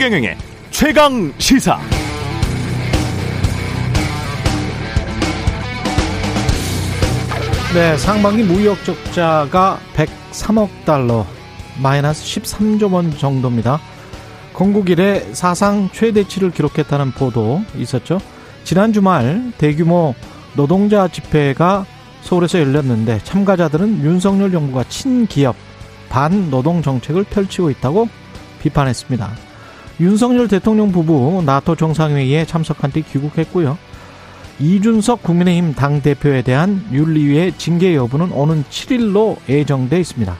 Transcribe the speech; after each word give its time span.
최경영의 0.00 0.34
최강 0.70 1.30
시사. 1.36 1.78
네, 7.74 7.98
상반기 7.98 8.42
무역 8.44 8.82
적자가 8.82 9.78
103억 9.94 10.70
달러, 10.86 11.26
마이너스 11.82 12.24
13조 12.24 12.90
원 12.90 13.10
정도입니다. 13.18 13.78
건국 14.54 14.88
이래 14.88 15.20
사상 15.34 15.90
최대치를 15.92 16.52
기록했다는 16.52 17.10
보도 17.10 17.60
있었죠. 17.76 18.22
지난 18.64 18.94
주말 18.94 19.52
대규모 19.58 20.14
노동자 20.56 21.08
집회가 21.08 21.84
서울에서 22.22 22.58
열렸는데 22.58 23.18
참가자들은 23.22 24.02
윤석열 24.02 24.50
정부가 24.50 24.84
친기업 24.84 25.56
반노동 26.08 26.80
정책을 26.80 27.24
펼치고 27.24 27.68
있다고 27.68 28.08
비판했습니다. 28.62 29.49
윤석열 30.00 30.48
대통령 30.48 30.92
부부 30.92 31.42
나토 31.44 31.76
정상회의에 31.76 32.46
참석한 32.46 32.90
뒤 32.90 33.02
귀국했고요. 33.02 33.76
이준석 34.58 35.22
국민의힘 35.22 35.74
당대표에 35.74 36.40
대한 36.40 36.82
윤리위의 36.90 37.52
징계 37.58 37.94
여부는 37.94 38.32
오는 38.32 38.64
7일로 38.64 39.36
예정돼 39.46 40.00
있습니다. 40.00 40.34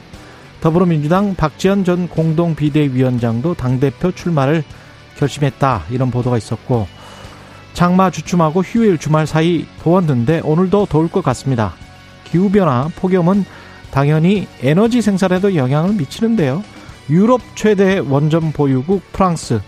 더불어민주당 0.62 1.34
박지원 1.34 1.84
전 1.84 2.08
공동비대위원장도 2.08 3.54
당대표 3.54 4.12
출마를 4.12 4.64
결심했다 5.16 5.84
이런 5.90 6.10
보도가 6.10 6.38
있었고 6.38 6.86
장마 7.74 8.10
주춤하고 8.10 8.62
휴일 8.62 8.96
주말 8.96 9.26
사이 9.26 9.66
더웠는데 9.82 10.40
오늘도 10.42 10.86
더울 10.86 11.08
것 11.08 11.22
같습니다. 11.22 11.74
기후변화, 12.24 12.88
폭염은 12.96 13.44
당연히 13.90 14.46
에너지 14.62 15.02
생산에도 15.02 15.54
영향을 15.54 15.94
미치는데요. 15.94 16.62
유럽 17.10 17.40
최대 17.56 17.98
원전 17.98 18.52
보유국 18.52 19.02
프랑스 19.12 19.60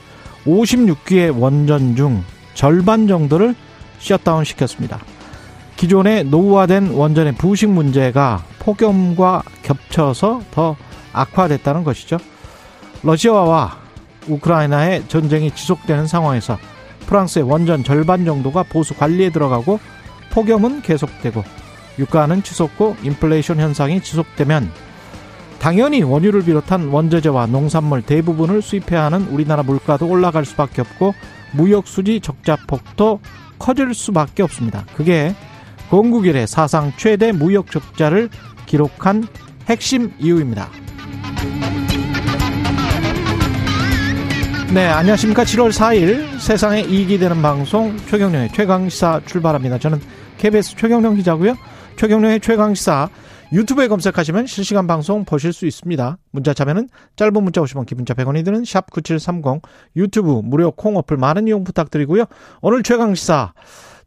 56기의 0.46 1.36
원전 1.36 1.96
중 1.96 2.22
절반 2.54 3.08
정도를 3.08 3.56
셧다운 3.98 4.44
시켰습니다. 4.44 5.00
기존의 5.76 6.24
노후화된 6.24 6.90
원전의 6.90 7.34
부식 7.34 7.68
문제가 7.68 8.44
폭염과 8.60 9.42
겹쳐서 9.62 10.42
더 10.52 10.76
악화됐다는 11.12 11.82
것이죠. 11.82 12.18
러시아와 13.02 13.78
우크라이나의 14.28 15.08
전쟁이 15.08 15.50
지속되는 15.50 16.06
상황에서 16.06 16.58
프랑스의 17.06 17.44
원전 17.44 17.82
절반 17.82 18.24
정도가 18.24 18.62
보수 18.62 18.94
관리에 18.94 19.30
들어가고 19.30 19.80
폭염은 20.30 20.82
계속되고 20.82 21.42
유가는 21.98 22.42
치솟고 22.44 22.96
인플레이션 23.02 23.58
현상이 23.58 24.00
지속되면 24.00 24.70
당연히 25.62 26.02
원유를 26.02 26.42
비롯한 26.42 26.88
원재재와 26.88 27.46
농산물 27.46 28.02
대부분을 28.02 28.62
수입해야 28.62 29.04
하는 29.04 29.28
우리나라 29.28 29.62
물가도 29.62 30.08
올라갈 30.08 30.44
수밖에 30.44 30.80
없고 30.80 31.14
무역 31.52 31.86
수지 31.86 32.18
적자 32.20 32.56
폭도 32.66 33.20
커질 33.60 33.94
수밖에 33.94 34.42
없습니다. 34.42 34.84
그게 34.96 35.36
건국 35.88 36.26
이래 36.26 36.46
사상 36.46 36.92
최대 36.96 37.30
무역 37.30 37.70
적자를 37.70 38.28
기록한 38.66 39.24
핵심 39.68 40.12
이유입니다. 40.18 40.68
네, 44.74 44.86
안녕하십니까. 44.86 45.44
7월 45.44 45.70
4일 45.70 46.40
세상에 46.40 46.80
이익이 46.80 47.20
되는 47.20 47.40
방송 47.40 47.96
최경령의 48.08 48.52
최강시사 48.52 49.20
출발합니다. 49.26 49.78
저는 49.78 50.00
KBS 50.38 50.74
최경령 50.74 51.14
기자고요. 51.14 51.56
최경령의 51.94 52.40
최강시사 52.40 53.10
유튜브에 53.52 53.86
검색하시면 53.88 54.46
실시간 54.46 54.86
방송 54.86 55.26
보실 55.26 55.52
수 55.52 55.66
있습니다. 55.66 56.16
문자 56.30 56.54
참여는 56.54 56.88
짧은 57.16 57.34
문자 57.34 57.60
오시면 57.60 57.84
기본자 57.84 58.14
100원이 58.14 58.46
드는 58.46 58.64
샵 58.64 58.90
9730 58.90 59.60
유튜브 59.96 60.40
무료 60.42 60.70
콩 60.70 60.96
어플 60.96 61.18
많은 61.18 61.46
이용 61.48 61.62
부탁드리고요. 61.62 62.24
오늘 62.62 62.82
최강시사 62.82 63.52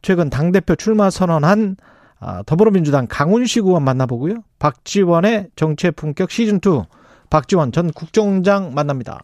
최근 0.01 0.31
당대표 0.31 0.75
출마 0.75 1.11
선언한 1.11 1.77
아, 2.19 2.41
더불어민주당 2.43 3.05
강훈식 3.07 3.65
의원 3.65 3.83
만나보고요. 3.83 4.41
박지원의 4.57 5.49
정치의 5.55 5.91
품격 5.91 6.29
시즌2 6.29 6.85
박지원 7.29 7.71
전 7.71 7.91
국정원장 7.91 8.73
만납니다. 8.73 9.21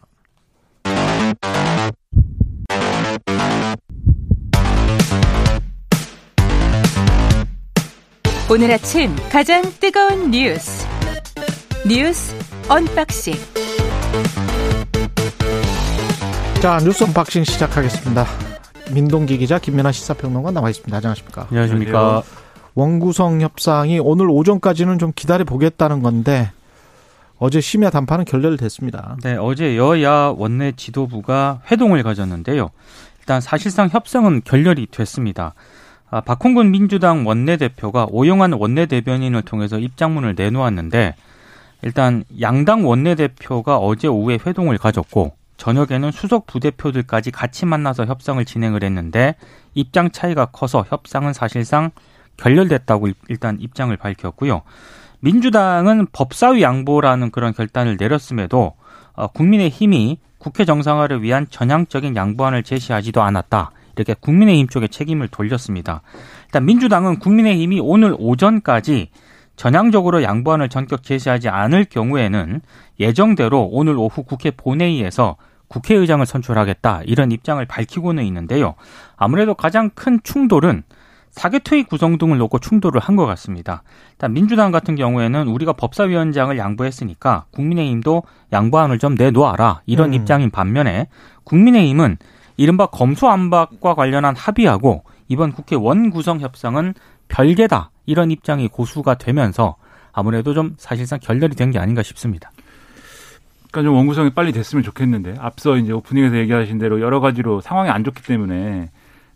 오늘 8.52 8.70
아침 8.70 9.16
가장 9.30 9.62
뜨거운 9.80 10.30
뉴스 10.30 10.86
뉴스 11.88 12.36
언박싱 12.68 13.32
자 16.60 16.78
뉴스 16.84 17.02
언박싱 17.04 17.44
시작하겠습니다. 17.44 18.26
민동기 18.92 19.38
기자 19.38 19.58
김민아 19.58 19.90
시사평론가 19.90 20.50
나와 20.50 20.68
있습니다. 20.68 20.94
안녕하십니까? 20.94 21.46
안녕하십니까? 21.48 22.22
원구성 22.74 23.40
협상이 23.40 23.98
오늘 23.98 24.28
오전까지는 24.28 24.98
좀 24.98 25.12
기다려 25.16 25.44
보겠다는 25.44 26.02
건데 26.02 26.52
어제 27.38 27.62
심야 27.62 27.88
담판은 27.88 28.26
결렬됐습니다. 28.26 29.16
네, 29.22 29.34
어제 29.34 29.78
여야 29.78 30.34
원내 30.36 30.72
지도부가 30.76 31.62
회동을 31.70 32.02
가졌는데요. 32.02 32.68
일단 33.20 33.40
사실상 33.40 33.88
협상은 33.88 34.42
결렬이 34.44 34.88
됐습니다. 34.90 35.54
아, 36.12 36.20
박홍근 36.20 36.72
민주당 36.72 37.26
원내대표가 37.26 38.06
오영환 38.10 38.52
원내대변인을 38.52 39.40
통해서 39.42 39.78
입장문을 39.78 40.34
내놓았는데 40.36 41.14
일단 41.80 42.24
양당 42.38 42.86
원내대표가 42.86 43.78
어제 43.78 44.08
오후에 44.08 44.38
회동을 44.44 44.76
가졌고 44.76 45.32
저녁에는 45.56 46.12
수석 46.12 46.46
부대표들까지 46.46 47.30
같이 47.30 47.64
만나서 47.64 48.04
협상을 48.04 48.44
진행을 48.44 48.84
했는데 48.84 49.36
입장 49.72 50.10
차이가 50.10 50.44
커서 50.44 50.84
협상은 50.86 51.32
사실상 51.32 51.92
결렬됐다고 52.36 53.08
일단 53.28 53.56
입장을 53.58 53.96
밝혔고요. 53.96 54.60
민주당은 55.20 56.08
법사위 56.12 56.60
양보라는 56.60 57.30
그런 57.30 57.54
결단을 57.54 57.96
내렸음에도 57.98 58.74
어, 59.14 59.26
국민의 59.28 59.70
힘이 59.70 60.18
국회 60.36 60.66
정상화를 60.66 61.22
위한 61.22 61.46
전향적인 61.48 62.16
양보안을 62.16 62.64
제시하지도 62.64 63.22
않았다. 63.22 63.70
이렇게 63.96 64.14
국민의힘 64.18 64.68
쪽에 64.68 64.88
책임을 64.88 65.28
돌렸습니다. 65.28 66.02
일단 66.46 66.64
민주당은 66.64 67.18
국민의힘이 67.18 67.80
오늘 67.80 68.14
오전까지 68.18 69.10
전향적으로 69.56 70.22
양보안을 70.22 70.68
전격 70.68 71.02
제시하지 71.02 71.48
않을 71.48 71.84
경우에는 71.84 72.60
예정대로 73.00 73.68
오늘 73.70 73.96
오후 73.96 74.22
국회 74.22 74.50
본회의에서 74.50 75.36
국회의장을 75.68 76.24
선출하겠다 76.24 77.02
이런 77.04 77.32
입장을 77.32 77.64
밝히고는 77.64 78.24
있는데요. 78.24 78.74
아무래도 79.16 79.54
가장 79.54 79.90
큰 79.94 80.20
충돌은 80.22 80.82
사개특위 81.32 81.84
구성 81.84 82.18
등을 82.18 82.36
놓고 82.36 82.58
충돌을 82.58 83.00
한 83.00 83.16
것 83.16 83.24
같습니다. 83.24 83.82
일단 84.12 84.34
민주당 84.34 84.70
같은 84.70 84.96
경우에는 84.96 85.48
우리가 85.48 85.72
법사위원장을 85.72 86.56
양보했으니까 86.58 87.46
국민의힘도 87.52 88.22
양보안을 88.52 88.98
좀 88.98 89.14
내놓아라 89.14 89.80
이런 89.86 90.10
음. 90.10 90.14
입장인 90.14 90.50
반면에 90.50 91.08
국민의힘은 91.44 92.18
이른바 92.56 92.86
검수안박과 92.86 93.94
관련한 93.94 94.36
합의하고 94.36 95.04
이번 95.28 95.52
국회 95.52 95.76
원구성 95.76 96.40
협상은 96.40 96.94
별개다 97.28 97.90
이런 98.06 98.30
입장이 98.30 98.68
고수가 98.68 99.14
되면서 99.14 99.76
아무래도 100.12 100.52
좀 100.54 100.74
사실상 100.76 101.18
결렬이 101.20 101.54
된 101.56 101.70
게 101.70 101.78
아닌가 101.78 102.02
싶습니다. 102.02 102.50
그러니까 103.70 103.88
좀 103.88 103.96
원구성이 103.96 104.30
빨리 104.30 104.52
됐으면 104.52 104.82
좋겠는데 104.84 105.36
앞서 105.38 105.76
이제 105.76 105.92
오프닝에서 105.92 106.36
얘기하신 106.36 106.78
대로 106.78 107.00
여러 107.00 107.20
가지로 107.20 107.60
상황이 107.62 107.88
안 107.88 108.04
좋기 108.04 108.22
때문에 108.22 108.90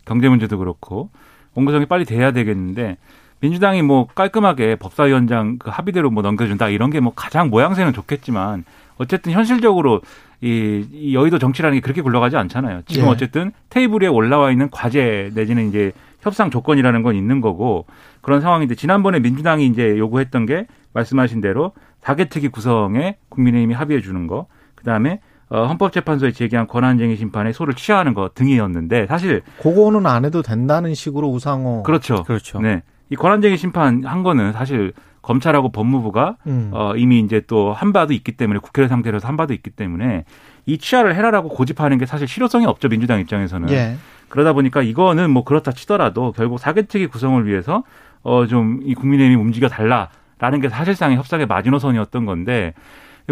경제 0.05 0.29
문제도 0.29 0.55
그렇고 0.57 1.09
원구성이 1.55 1.87
빨리 1.87 2.05
돼야 2.05 2.31
되겠는데 2.31 2.97
민주당이 3.39 3.81
뭐 3.81 4.07
깔끔하게 4.13 4.75
법사위원장 4.75 5.57
그 5.57 5.69
합의대로 5.71 6.11
뭐 6.11 6.21
넘겨준다 6.21 6.69
이런 6.69 6.91
게 6.91 6.99
뭐 6.99 7.13
가장 7.15 7.49
모양새는 7.49 7.93
좋겠지만 7.93 8.63
어쨌든 8.97 9.31
현실적으로 9.31 10.01
이, 10.41 10.85
이 10.91 11.15
여의도 11.15 11.39
정치라는 11.39 11.77
게 11.77 11.81
그렇게 11.81 12.01
굴러가지 12.01 12.37
않잖아요. 12.37 12.81
지금 12.85 13.07
예. 13.07 13.09
어쨌든 13.09 13.51
테이블 13.69 14.03
위에 14.03 14.07
올라와 14.07 14.51
있는 14.51 14.69
과제 14.69 15.31
내지는 15.33 15.69
이제 15.69 15.91
협상 16.21 16.49
조건이라는 16.49 17.03
건 17.03 17.15
있는 17.15 17.41
거고 17.41 17.85
그런 18.21 18.41
상황인데 18.41 18.75
지난번에 18.75 19.19
민주당이 19.19 19.65
이제 19.65 19.97
요구했던 19.97 20.45
게 20.45 20.67
말씀하신 20.93 21.41
대로 21.41 21.71
사개특위 22.01 22.49
구성에 22.49 23.17
국민의힘이 23.29 23.73
합의해 23.73 24.01
주는 24.01 24.27
거 24.27 24.47
그다음에 24.75 25.21
어, 25.49 25.65
헌법재판소에 25.65 26.31
제기한 26.31 26.67
권한쟁의 26.67 27.15
심판에 27.15 27.53
소를 27.53 27.73
취하하는 27.73 28.13
것 28.13 28.35
등이었는데 28.35 29.07
사실 29.07 29.41
그거는 29.61 30.05
안 30.05 30.25
해도 30.25 30.41
된다는 30.41 30.93
식으로 30.93 31.29
우상호 31.29 31.83
그렇죠. 31.83 32.23
그렇죠. 32.23 32.59
네. 32.59 32.83
이 33.09 33.15
권한쟁의 33.15 33.57
심판 33.57 34.03
한 34.03 34.23
거는 34.23 34.51
사실 34.51 34.91
검찰하고 35.27 35.69
법무부가 35.69 36.37
음. 36.47 36.69
어, 36.71 36.93
이미 36.95 37.19
이제 37.19 37.41
또 37.47 37.73
한 37.73 37.91
바도 37.93 38.13
있기 38.13 38.31
때문에 38.31 38.59
국회 38.61 38.87
상태로 38.87 39.19
한 39.21 39.35
바도 39.37 39.53
있기 39.53 39.69
때문에 39.71 40.23
이 40.65 40.77
취하를 40.77 41.15
해라라고 41.15 41.49
고집하는 41.49 41.97
게 41.97 42.05
사실 42.05 42.27
실효성이 42.27 42.65
없죠 42.65 42.87
민주당 42.89 43.19
입장에서는 43.19 43.69
예. 43.71 43.97
그러다 44.29 44.53
보니까 44.53 44.81
이거는 44.81 45.29
뭐 45.29 45.43
그렇다 45.43 45.71
치더라도 45.73 46.31
결국 46.31 46.59
사개특위 46.59 47.07
구성을 47.07 47.45
위해서 47.45 47.83
어 48.23 48.45
좀 48.47 48.79
이 48.83 48.93
국민의힘이 48.95 49.35
움직여 49.41 49.67
달라라는 49.69 50.61
게 50.61 50.69
사실상의 50.69 51.17
협상의 51.17 51.45
마지노선이었던 51.45 52.25
건데 52.25 52.73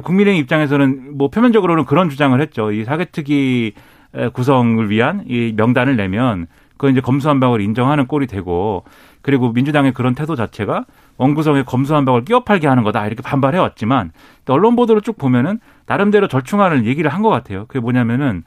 국민의힘 0.03 0.41
입장에서는 0.43 1.17
뭐 1.17 1.29
표면적으로는 1.29 1.85
그런 1.85 2.09
주장을 2.09 2.39
했죠. 2.41 2.71
이 2.71 2.83
사개특위 2.83 3.73
구성을 4.33 4.89
위한 4.89 5.23
이 5.27 5.53
명단을 5.55 5.95
내면 5.95 6.47
그건 6.77 6.91
이제 6.91 7.01
검수한박을 7.01 7.61
인정하는 7.61 8.05
꼴이 8.07 8.27
되고 8.27 8.83
그리고 9.21 9.51
민주당의 9.51 9.93
그런 9.93 10.13
태도 10.15 10.35
자체가 10.35 10.85
원구성에 11.17 11.63
검수 11.63 11.95
한 11.95 12.05
박을 12.05 12.25
끼어팔게 12.25 12.67
하는 12.67 12.83
거다 12.83 13.05
이렇게 13.07 13.21
반발해 13.21 13.57
왔지만 13.59 14.11
언론 14.47 14.75
보도를 14.75 15.01
쭉 15.01 15.17
보면은 15.17 15.59
나름대로 15.85 16.27
절충하는 16.27 16.85
얘기를 16.85 17.11
한 17.13 17.21
것 17.21 17.29
같아요. 17.29 17.65
그게 17.67 17.79
뭐냐면은 17.79 18.43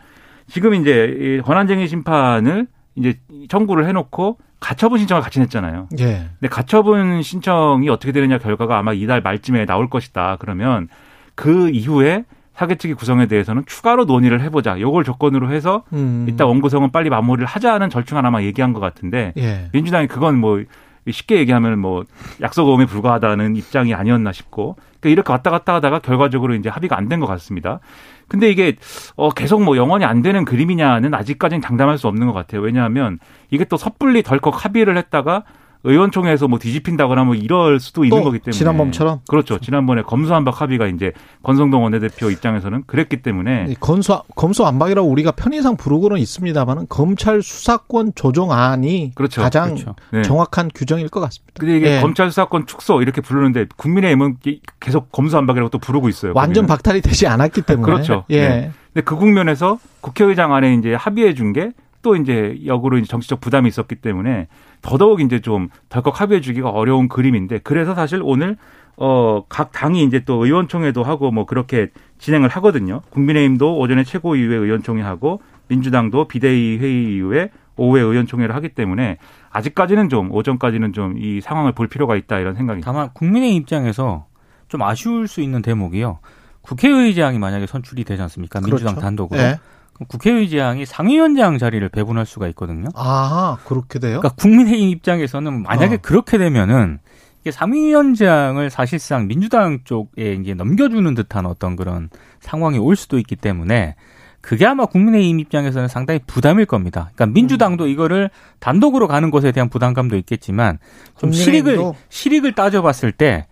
지금 0.49 0.75
이제 0.75 1.41
권한쟁의 1.45 1.89
심판을 1.89 2.67
이제 2.95 3.19
청구를 3.49 3.87
해놓고 3.87 4.39
가처분 4.61 4.99
신청을 4.99 5.23
같이 5.23 5.39
냈잖아요. 5.41 5.89
예. 6.01 6.29
근데 6.41 6.49
가처분 6.49 7.23
신청이 7.23 7.89
어떻게 7.89 8.13
되느냐 8.13 8.39
결과가 8.39 8.77
아마 8.79 8.93
이달 8.93 9.21
말쯤에 9.21 9.67
나올 9.67 9.89
것이다. 9.89 10.37
그러면 10.41 10.89
그 11.35 11.71
이후에 11.71 12.25
사개특위 12.55 12.95
구성에 12.95 13.27
대해서는 13.27 13.63
추가로 13.67 14.05
논의를 14.07 14.41
해보자. 14.41 14.81
요걸 14.81 15.05
조건으로 15.05 15.53
해서 15.53 15.85
음. 15.93 16.27
이따 16.29 16.45
원구성은 16.45 16.91
빨리 16.91 17.09
마무리를 17.09 17.47
하자는 17.47 17.89
절충안 17.89 18.27
아마 18.27 18.43
얘기한 18.43 18.73
것 18.73 18.81
같은데 18.81 19.33
예. 19.37 19.69
민주당이 19.73 20.09
그건 20.09 20.39
뭐 20.39 20.61
쉽게 21.09 21.37
얘기하면 21.39 21.79
뭐 21.79 22.05
약속음에 22.41 22.87
불과하다는 22.87 23.57
입장이 23.57 23.95
아니었나 23.95 24.33
싶고 24.33 24.77
그러니까 25.01 25.09
이렇게 25.11 25.33
왔다 25.33 25.51
갔다 25.51 25.75
하다가 25.75 26.01
결과적으로 26.01 26.55
이제 26.55 26.69
합의가 26.69 26.97
안 26.97 27.09
된 27.09 27.21
것 27.21 27.27
같습니다. 27.27 27.81
근데 28.29 28.51
이게 28.51 28.77
어 29.17 29.31
계속 29.31 29.63
뭐 29.63 29.77
영원히 29.77 30.05
안 30.05 30.21
되는 30.23 30.45
그림이냐는 30.45 31.15
아직까지는 31.15 31.63
장담할 31.63 31.97
수 31.99 32.09
없는 32.09 32.27
것 32.27 32.33
같아요. 32.35 32.61
왜냐하면 32.61 33.19
이게 33.51 33.65
또 33.65 33.77
섣불리 33.77 34.23
덜컥 34.23 34.65
합의를 34.65 34.97
했다가 34.99 35.45
의원총회에서 35.85 36.49
뭐 36.49 36.59
뒤집힌다거나 36.59 37.25
뭐 37.25 37.35
이럴 37.35 37.79
수도 37.81 38.05
있는 38.05 38.23
거기 38.23 38.39
때문에 38.39 38.57
지난번처럼 38.57 39.21
그렇죠. 39.29 39.59
지난번에 39.59 40.03
검수 40.03 40.35
안박 40.35 40.61
합의가 40.61 40.87
이제 40.89 41.13
권성동 41.43 41.85
원내대표 41.85 42.31
입장에서는 42.31 42.83
그랬기 42.87 43.23
때문에 43.23 43.75
검수 43.81 44.21
검수 44.35 44.65
안박이라고 44.67 45.09
우리가 45.09 45.33
편의상 45.33 45.77
부르고는 45.77 46.19
있습니다만은 46.19 46.87
검찰 46.89 47.43
수사권 47.43 48.13
조정안이 48.15 49.13
그렇죠. 49.15 49.41
가장 49.43 49.75
그렇죠. 49.75 49.95
네. 50.13 50.23
정확한 50.23 50.71
규정일 50.75 51.09
것 51.09 51.21
같습니다. 51.21 51.53
근데 51.59 51.77
이게 51.77 51.91
네. 51.91 52.01
검찰 52.01 52.31
수사권 52.31 52.67
축소 52.67 53.01
이렇게 53.01 53.21
부르는데 53.21 53.67
국민의힘은 53.77 54.39
계속 54.81 55.13
검수 55.13 55.39
안박이라고 55.39 55.71
또 55.71 55.79
부르고 55.79 56.09
있어요. 56.09 56.33
완전 56.35 56.63
국민은. 56.65 56.67
박탈이 56.67 57.01
되지 57.03 57.27
않았기 57.27 57.63
때문에 57.63 57.85
그렇죠. 57.93 58.25
예. 58.31 58.49
네. 58.49 58.71
근데 58.93 59.05
그 59.05 59.17
국면에서 59.17 59.79
국회의장 60.01 60.55
안에 60.55 60.75
이제 60.75 60.95
합의해 60.95 61.35
준 61.35 61.53
게 61.53 61.71
또 62.03 62.17
이제 62.17 62.59
역으로 62.65 62.99
이제 62.99 63.07
정치적 63.07 63.41
부담이 63.41 63.69
있었기 63.69 63.97
때문에 63.97 64.49
더더욱 64.83 65.21
이제 65.21 65.41
좀 65.41 65.69
덜컥 65.89 66.21
합의해 66.21 66.41
주기가 66.41 66.71
어려운 66.71 67.09
그림인데 67.09 67.59
그래서 67.65 67.95
사실 67.95 68.21
오늘 68.23 68.57
어, 68.97 69.45
각 69.49 69.73
당이 69.73 70.03
이제 70.05 70.21
또 70.25 70.45
의원총회도 70.45 71.03
하고 71.05 71.31
뭐 71.31 71.45
그렇게 71.47 71.89
진행을 72.19 72.49
하거든요. 72.49 73.01
국민의힘도 73.11 73.79
오전에 73.79 74.03
최고위회 74.05 74.57
의원총회 74.57 75.03
하고 75.03 75.41
민주당도 75.69 76.27
비대위 76.27 76.79
회의 76.79 77.15
이후에 77.17 77.51
오후에 77.77 78.01
의원총회를 78.01 78.55
하기 78.57 78.71
때문에 78.71 79.19
아직까지는 79.51 80.09
좀 80.09 80.33
오전까지는 80.33 80.93
좀 80.93 81.15
이 81.19 81.41
상황을 81.41 81.73
볼 81.73 81.87
필요가 81.87 82.17
있다 82.17 82.39
이런 82.41 82.55
생각이 82.55 82.81
다만 82.81 83.11
국민의힘 83.13 83.63
입장에서 83.63 84.27
좀 84.69 84.83
아쉬울 84.83 85.29
수 85.29 85.41
있는 85.41 85.63
대목이요. 85.63 86.19
국회의장이 86.63 87.39
만약에 87.39 87.67
선출이 87.67 88.05
되지 88.05 88.21
않습니까? 88.23 88.61
민주당 88.61 88.95
그렇죠. 88.95 89.01
단독으로. 89.01 89.41
네. 89.41 89.59
국회의장이 90.07 90.87
상위원장 90.87 91.59
자리를 91.59 91.89
배분할 91.89 92.25
수가 92.27 92.47
있거든요. 92.49 92.89
아, 92.95 93.59
그렇게 93.65 93.99
돼요? 93.99 94.21
그러니까 94.21 94.41
국민의힘 94.41 94.91
입장에서는 94.91 95.63
만약에 95.63 95.97
어. 95.97 95.99
그렇게 96.01 96.39
되면은 96.39 97.01
이게 97.41 97.51
상위원장을 97.51 98.71
사실상 98.71 99.27
민주당 99.27 99.81
쪽에 99.85 100.35
이제 100.35 100.55
넘겨주는 100.55 101.15
듯한 101.15 101.47
어떤 101.47 101.77
그런 101.77 102.11
상황이 102.41 102.79
올 102.79 102.97
수도 102.97 103.19
있기 103.19 103.37
때문에 103.37 103.97
그게 104.41 104.67
아마 104.67 104.87
국민의힘 104.87 105.41
입장에서는 105.41 105.89
상당히 105.89 106.21
부담일 106.27 106.67
겁니다. 106.67 107.11
그러니까 107.15 107.35
민주당도 107.35 107.85
음. 107.85 107.89
이거를 107.89 108.31
단독으로 108.61 109.09
가는 109.09 109.31
것에 109.31 109.53
대한 109.53 109.69
부담감도 109.69 110.17
있겠지만 110.17 110.79
좀 111.19 111.33
실익을 111.33 111.93
실익을 112.09 112.53
따져봤을 112.53 113.13
때 113.13 113.47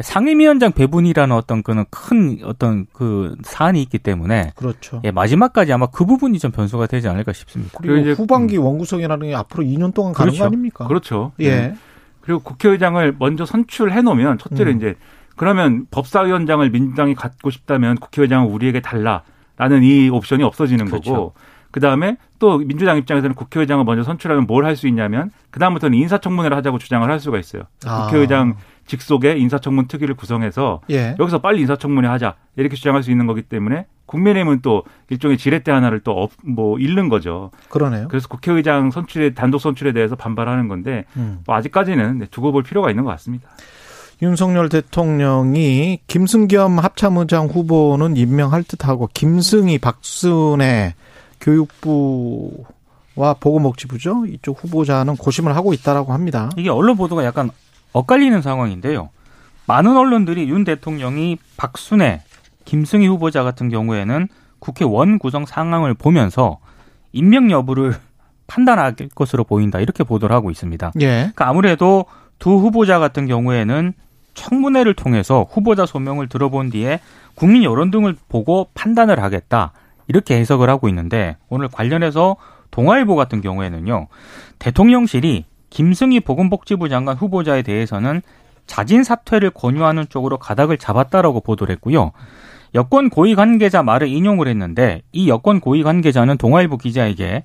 상임위원장 0.00 0.72
배분이라는 0.72 1.34
어떤 1.34 1.62
그는 1.62 1.84
큰 1.90 2.38
어떤 2.44 2.86
그 2.92 3.34
사안이 3.42 3.82
있기 3.82 3.98
때문에 3.98 4.52
그렇죠. 4.54 5.00
예, 5.04 5.10
마지막까지 5.10 5.72
아마 5.72 5.86
그 5.86 6.04
부분이 6.04 6.38
좀 6.38 6.52
변수가 6.52 6.86
되지 6.86 7.08
않을까 7.08 7.32
싶습니다. 7.32 7.78
그리고 7.80 7.96
이제 7.96 8.12
후반기 8.12 8.58
음. 8.58 8.64
원구성이라는 8.64 9.26
게 9.28 9.34
앞으로 9.34 9.64
2년 9.64 9.92
동안 9.94 10.12
가는 10.12 10.30
그렇죠. 10.30 10.38
거 10.38 10.46
아닙니까? 10.46 10.86
그렇죠. 10.86 11.32
예. 11.40 11.50
네. 11.50 11.74
그리고 12.20 12.40
국회의장을 12.40 13.16
먼저 13.18 13.44
선출해 13.46 14.02
놓으면 14.02 14.38
첫째로 14.38 14.70
음. 14.70 14.76
이제 14.76 14.94
그러면 15.36 15.86
법사위원장을 15.90 16.68
민주당이 16.70 17.14
갖고 17.14 17.50
싶다면 17.50 17.96
국회의장은 17.96 18.48
우리에게 18.50 18.80
달라라는 18.80 19.82
이 19.82 20.10
옵션이 20.10 20.42
없어지는 20.44 20.86
그렇죠. 20.86 21.12
거고 21.12 21.34
그 21.70 21.80
다음에 21.80 22.16
또 22.38 22.58
민주당 22.58 22.96
입장에서는 22.98 23.34
국회의장을 23.34 23.84
먼저 23.84 24.02
선출하면 24.02 24.46
뭘 24.46 24.64
할 24.64 24.76
수 24.76 24.86
있냐면 24.88 25.30
그 25.50 25.58
다음부터는 25.60 25.96
인사청문회를 25.98 26.56
하자고 26.56 26.78
주장을 26.78 27.08
할 27.08 27.18
수가 27.20 27.38
있어요. 27.38 27.62
아. 27.86 28.06
국회의장 28.06 28.56
직속의 28.88 29.40
인사청문 29.40 29.86
특위를 29.86 30.16
구성해서 30.16 30.80
예. 30.90 31.14
여기서 31.20 31.38
빨리 31.38 31.60
인사청문회 31.60 32.08
하자 32.08 32.34
이렇게 32.56 32.74
주장할 32.74 33.02
수 33.04 33.10
있는 33.12 33.26
거기 33.26 33.42
때문에 33.42 33.86
국민의힘은 34.06 34.60
또 34.62 34.84
일종의 35.10 35.38
지렛대 35.38 35.70
하나를 35.70 36.00
또 36.00 36.28
뭐 36.42 36.78
잃는 36.78 37.08
거죠. 37.08 37.50
그러네요. 37.68 38.08
그래서 38.08 38.28
국회의장 38.28 38.90
선출에 38.90 39.34
단독 39.34 39.58
선출에 39.58 39.92
대해서 39.92 40.16
반발하는 40.16 40.68
건데 40.68 41.04
음. 41.16 41.40
뭐 41.46 41.54
아직까지는 41.54 42.18
네, 42.18 42.26
두고 42.30 42.52
볼 42.52 42.62
필요가 42.62 42.90
있는 42.90 43.04
것 43.04 43.10
같습니다. 43.10 43.48
윤석열 44.20 44.68
대통령이 44.68 46.00
김승겸 46.08 46.78
합참의장 46.78 47.46
후보는 47.46 48.16
임명할 48.16 48.64
듯하고 48.64 49.08
김승희 49.14 49.78
박순애 49.78 50.94
교육부 51.40 52.64
와 53.14 53.34
보건복지부죠 53.34 54.26
이쪽 54.26 54.62
후보자는 54.64 55.16
고심을 55.16 55.54
하고 55.54 55.72
있다라고 55.72 56.12
합니다. 56.12 56.50
이게 56.56 56.70
언론 56.70 56.96
보도가 56.96 57.24
약간 57.24 57.50
엇갈리는 57.92 58.42
상황인데요. 58.42 59.10
많은 59.66 59.96
언론들이 59.96 60.48
윤 60.48 60.64
대통령이 60.64 61.38
박순애, 61.56 62.22
김승희 62.64 63.06
후보자 63.06 63.42
같은 63.42 63.68
경우에는 63.68 64.28
국회 64.58 64.84
원 64.84 65.18
구성 65.18 65.46
상황을 65.46 65.94
보면서 65.94 66.58
임명 67.12 67.50
여부를 67.50 67.94
판단할 68.46 68.94
것으로 69.14 69.44
보인다 69.44 69.78
이렇게 69.78 70.04
보도를 70.04 70.34
하고 70.34 70.50
있습니다. 70.50 70.92
예. 71.00 71.06
그러니까 71.06 71.48
아무래도 71.48 72.06
두 72.38 72.50
후보자 72.50 72.98
같은 72.98 73.26
경우에는 73.26 73.92
청문회를 74.34 74.94
통해서 74.94 75.44
후보자 75.50 75.84
소명을 75.84 76.28
들어본 76.28 76.70
뒤에 76.70 77.00
국민 77.34 77.64
여론 77.64 77.90
등을 77.90 78.16
보고 78.28 78.68
판단을 78.74 79.22
하겠다 79.22 79.72
이렇게 80.06 80.38
해석을 80.38 80.70
하고 80.70 80.88
있는데 80.88 81.36
오늘 81.48 81.68
관련해서 81.68 82.36
동아일보 82.70 83.16
같은 83.16 83.40
경우에는요 83.40 84.06
대통령실이 84.58 85.44
김승희 85.70 86.20
보건복지부 86.20 86.88
장관 86.88 87.16
후보자에 87.16 87.62
대해서는 87.62 88.22
자진 88.66 89.02
사퇴를 89.02 89.50
권유하는 89.50 90.06
쪽으로 90.08 90.38
가닥을 90.38 90.78
잡았다라고 90.78 91.40
보도를 91.40 91.74
했고요. 91.76 92.12
여권 92.74 93.08
고위 93.08 93.34
관계자 93.34 93.82
말을 93.82 94.08
인용을 94.08 94.46
했는데 94.48 95.02
이 95.12 95.28
여권 95.28 95.60
고위 95.60 95.82
관계자는 95.82 96.36
동아일보 96.36 96.76
기자에게 96.76 97.44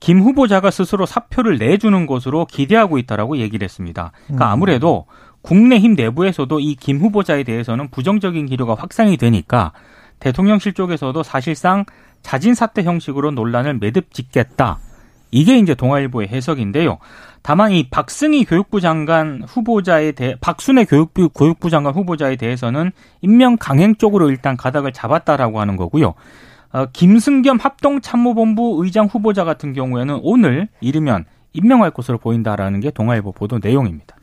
김 0.00 0.20
후보자가 0.20 0.70
스스로 0.70 1.06
사표를 1.06 1.58
내주는 1.58 2.06
것으로 2.06 2.46
기대하고 2.46 2.98
있다라고 2.98 3.36
얘기를 3.36 3.64
했습니다. 3.64 4.12
그러니까 4.26 4.46
음. 4.46 4.50
아무래도 4.52 5.06
국내힘 5.42 5.94
내부에서도 5.94 6.58
이 6.60 6.74
김 6.74 6.98
후보자에 6.98 7.44
대해서는 7.44 7.88
부정적인 7.88 8.46
기류가 8.46 8.74
확산이 8.74 9.16
되니까 9.16 9.72
대통령실 10.20 10.72
쪽에서도 10.72 11.22
사실상 11.22 11.84
자진 12.22 12.54
사퇴 12.54 12.82
형식으로 12.84 13.32
논란을 13.32 13.78
매듭 13.78 14.12
짓겠다. 14.12 14.78
이게 15.32 15.58
이제 15.58 15.74
동아일보의 15.74 16.28
해석인데요. 16.28 16.98
다만 17.42 17.72
이 17.72 17.88
박승희 17.90 18.44
교육부 18.44 18.80
장관 18.80 19.42
후보자에 19.42 20.12
대해 20.12 20.36
박순애 20.40 20.84
교육부 20.84 21.30
교육부 21.30 21.70
장관 21.70 21.94
후보자에 21.94 22.36
대해서는 22.36 22.92
임명 23.22 23.56
강행 23.58 23.96
쪽으로 23.96 24.30
일단 24.30 24.56
가닥을 24.56 24.92
잡았다라고 24.92 25.58
하는 25.58 25.76
거고요. 25.76 26.14
어, 26.72 26.86
김승겸 26.92 27.58
합동참모본부 27.60 28.80
의장 28.82 29.06
후보자 29.06 29.44
같은 29.44 29.72
경우에는 29.72 30.20
오늘 30.22 30.68
이르면 30.80 31.24
임명할 31.54 31.90
것으로 31.90 32.18
보인다라는 32.18 32.80
게 32.80 32.90
동아일보 32.90 33.32
보도 33.32 33.58
내용입니다. 33.60 34.16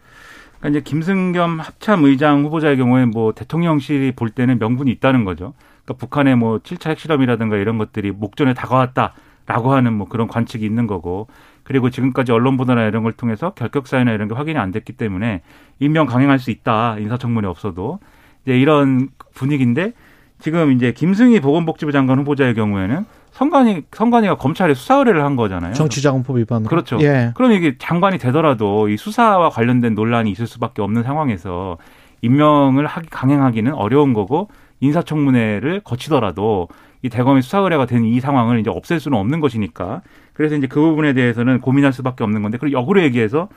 그러니까 0.60 0.80
이제 0.80 0.82
김승겸 0.90 1.60
합참 1.60 2.06
의장 2.06 2.44
후보자의 2.46 2.78
경우에 2.78 3.06
뭐 3.06 3.34
대통령실이 3.34 4.14
볼 4.14 4.30
때는 4.30 4.60
명분이 4.60 4.92
있다는 4.92 5.26
거죠. 5.26 5.54
그러니까 5.86 5.94
북한의 6.06 6.36
뭐 6.36 6.60
7차 6.60 6.92
핵실험이라든가 6.92 7.58
이런 7.58 7.78
것들이 7.78 8.12
목전에 8.12 8.54
다가왔다 8.54 9.14
라고 9.50 9.74
하는 9.74 9.94
뭐 9.94 10.08
그런 10.08 10.28
관측이 10.28 10.64
있는 10.64 10.86
거고 10.86 11.26
그리고 11.64 11.90
지금까지 11.90 12.32
언론 12.32 12.56
보도나 12.56 12.86
이런 12.86 13.02
걸 13.02 13.14
통해서 13.14 13.50
결격 13.56 13.88
사유나 13.88 14.12
이런 14.12 14.28
게 14.28 14.36
확인이 14.36 14.60
안 14.60 14.72
됐기 14.72 14.94
때문에 14.94 15.42
임명 15.80 16.06
강행할 16.06 16.38
수 16.38 16.52
있다. 16.52 17.00
인사청문회 17.00 17.48
없어도 17.48 17.98
이제 18.46 18.56
이런 18.56 19.10
분위기인데 19.34 19.94
지금 20.38 20.72
이제 20.72 20.92
김승희 20.92 21.40
보건복지부 21.40 21.92
장관 21.92 22.20
후보자의 22.20 22.54
경우에는 22.54 23.06
선관위 23.32 23.86
선관위가 23.92 24.36
검찰에 24.36 24.76
수사 24.76 24.98
의뢰를 24.98 25.24
한 25.24 25.36
거잖아요. 25.36 25.74
정치자금법 25.74 26.38
위반. 26.38 26.64
그렇죠. 26.64 27.00
예. 27.02 27.32
그럼 27.34 27.52
이게 27.52 27.76
장관이 27.80 28.20
되더라도 28.20 28.88
이 28.88 28.98
수사와 28.98 29.50
관련된 29.50 29.96
논란이 29.96 30.30
있을 30.30 30.46
수밖에 30.46 30.84
없는 30.84 31.02
상황에서 31.02 31.80
임명을 32.22 32.86
하기 32.86 33.10
강행하기는 33.10 33.74
어려운 33.74 34.14
거고 34.14 34.50
인사청문회를 34.82 35.80
거치더라도 35.80 36.68
이 37.02 37.10
대검의 37.10 37.42
수사 37.42 37.60
의뢰가 37.60 37.86
된 37.86 38.04
이 38.06 38.20
상황을 38.20 38.60
이제 38.60 38.70
없앨 38.70 39.00
수는 39.00 39.18
없는 39.18 39.40
것이니까 39.40 40.02
그래서 40.34 40.56
이제 40.56 40.68
그 40.68 40.80
부분에 40.82 41.14
대해서는 41.14 41.62
고민할 41.62 41.94
수밖에 41.94 42.24
없는 42.24 42.42
건데 42.42 42.58
그리고 42.60 42.80
역으로 42.80 43.02
얘기해서 43.04 43.50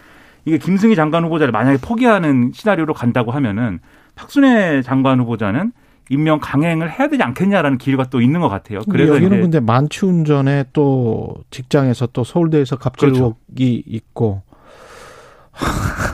이게 0.44 0.58
김승희 0.58 0.94
장관 0.96 1.24
후보자를 1.24 1.52
만약에 1.52 1.78
포기하는 1.80 2.50
시나리오로 2.54 2.94
간다고 2.94 3.30
하면은 3.32 3.78
박순애 4.14 4.82
장관 4.82 5.20
후보자는 5.20 5.72
임명 6.10 6.40
강행을 6.40 6.90
해야 6.90 7.08
되지 7.08 7.22
않겠냐라는 7.22 7.78
기류가 7.78 8.10
또 8.10 8.20
있는 8.20 8.40
것 8.40 8.48
같아요. 8.48 8.80
그래서 8.90 9.14
여기는 9.16 9.40
근데 9.40 9.60
만취 9.60 10.04
운전에 10.04 10.64
또 10.72 11.36
직장에서 11.50 12.08
또 12.12 12.24
서울대에서 12.24 12.76
갑질 12.76 13.12
그렇죠. 13.12 13.36
있고. 13.56 14.42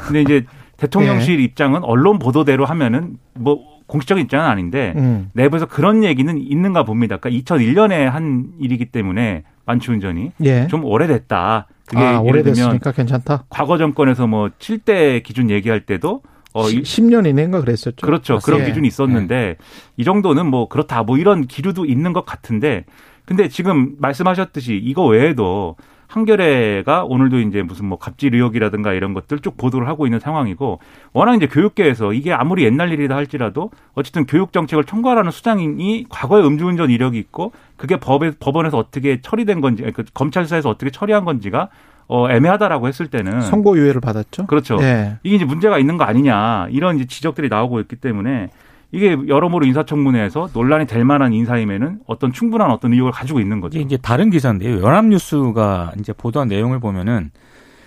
근데 0.07 0.23
이제 0.23 0.45
대통령실 0.77 1.39
네. 1.39 1.45
입장은 1.45 1.83
언론 1.85 2.19
보도대로 2.19 2.65
하면은 2.67 3.19
뭐 3.35 3.78
공식적인 3.89 4.25
입장은 4.25 4.47
아닌데 4.47 4.93
음. 4.97 5.31
내부에서 5.33 5.67
그런 5.67 6.05
얘기는 6.05 6.39
있는가 6.39 6.85
봅니다. 6.85 7.17
그러니까 7.17 7.43
2001년에 7.57 8.05
한 8.05 8.53
일이기 8.61 8.87
때문에 8.87 9.43
만취 9.67 9.91
운전이 9.91 10.33
예. 10.45 10.67
좀 10.69 10.85
오래됐다. 10.85 11.67
그게 11.87 12.03
아, 12.03 12.21
오래됐으니까 12.21 12.93
괜찮다. 12.93 13.45
과거 13.49 13.79
정권에서 13.79 14.27
뭐 14.27 14.51
7대 14.59 15.23
기준 15.23 15.51
얘기할 15.51 15.81
때도 15.81 16.23
어, 16.53 16.65
10년 16.65 17.27
이내인가 17.27 17.61
그랬었죠. 17.61 18.07
그렇죠. 18.07 18.35
맞습니다. 18.35 18.45
그런 18.45 18.61
예. 18.61 18.67
기준이 18.67 18.87
있었는데 18.87 19.35
예. 19.35 19.57
이 19.97 20.05
정도는 20.05 20.47
뭐 20.47 20.69
그렇다 20.69 21.03
뭐 21.03 21.19
이런 21.19 21.47
기류도 21.47 21.87
있는 21.87 22.13
것 22.13 22.25
같은데 22.25 22.85
근데 23.25 23.49
지금 23.49 23.95
말씀하셨듯이 23.99 24.81
이거 24.83 25.05
외에도 25.07 25.77
한겨레가 26.09 27.05
오늘도 27.05 27.39
이제 27.41 27.63
무슨 27.63 27.85
뭐 27.87 27.99
갑질 27.99 28.35
의혹이라든가 28.35 28.95
이런 28.95 29.13
것들 29.15 29.39
쭉 29.41 29.57
보도를 29.57 29.89
하고 29.89 30.07
있는 30.07 30.19
상황이고 30.19 30.81
워낙 31.13 31.35
이제 31.35 31.47
교육계에서 31.47 32.15
이게 32.15 32.33
아무리 32.33 32.65
옛날 32.65 32.91
일이다 32.91 33.15
할지라도 33.15 33.71
어쨌든 33.95 34.27
교육 34.27 34.53
정책을 34.53 34.85
총괄하는 34.85 35.31
수장이 35.31 36.07
과거에 36.09 36.43
음주운전 36.43 36.91
이력이 36.91 37.19
있고 37.19 37.53
그게 37.77 37.99
법에 37.99 38.33
법원에서 38.41 38.79
어떻게 38.79 39.21
처리된 39.21 39.61
건지 39.61 39.85
그 39.95 40.05
검찰 40.15 40.45
수사에서 40.45 40.71
어떻게 40.71 40.91
처리한 40.91 41.25
건지가 41.25 41.69
어, 42.09 42.31
애매하다라고 42.31 42.89
했을 42.89 43.09
때는 43.09 43.43
선고 43.43 43.77
유예를 43.77 44.01
받았죠. 44.01 44.47
그렇죠. 44.47 44.77
네. 44.77 45.19
이게 45.23 45.37
이제 45.37 45.45
문제가 45.45 45.79
있는 45.79 45.99
거 45.99 46.05
아니냐 46.05 46.69
이런 46.71 46.97
이제 46.97 47.05
지적들이 47.05 47.51
나오고 47.51 47.81
있기 47.81 47.97
때문에 47.97 48.49
이게 48.91 49.17
여러모로 49.29 49.67
인사청문회에서 49.67 50.51
논란이 50.53 50.87
될 50.87 51.05
만한 51.05 51.33
인사임에는 51.33 52.01
어떤 52.07 52.33
충분한 52.33 52.71
어떤 52.71 52.93
의혹을 52.93 53.13
가지고 53.13 53.41
있는 53.41 53.61
거죠. 53.61 53.79
이제 53.79 53.99
다른 53.99 54.31
기사인데요. 54.31 54.81
연합뉴스가 54.81 55.93
이제 55.99 56.13
보도한 56.13 56.49
내용을 56.49 56.81
보면은 56.81 57.31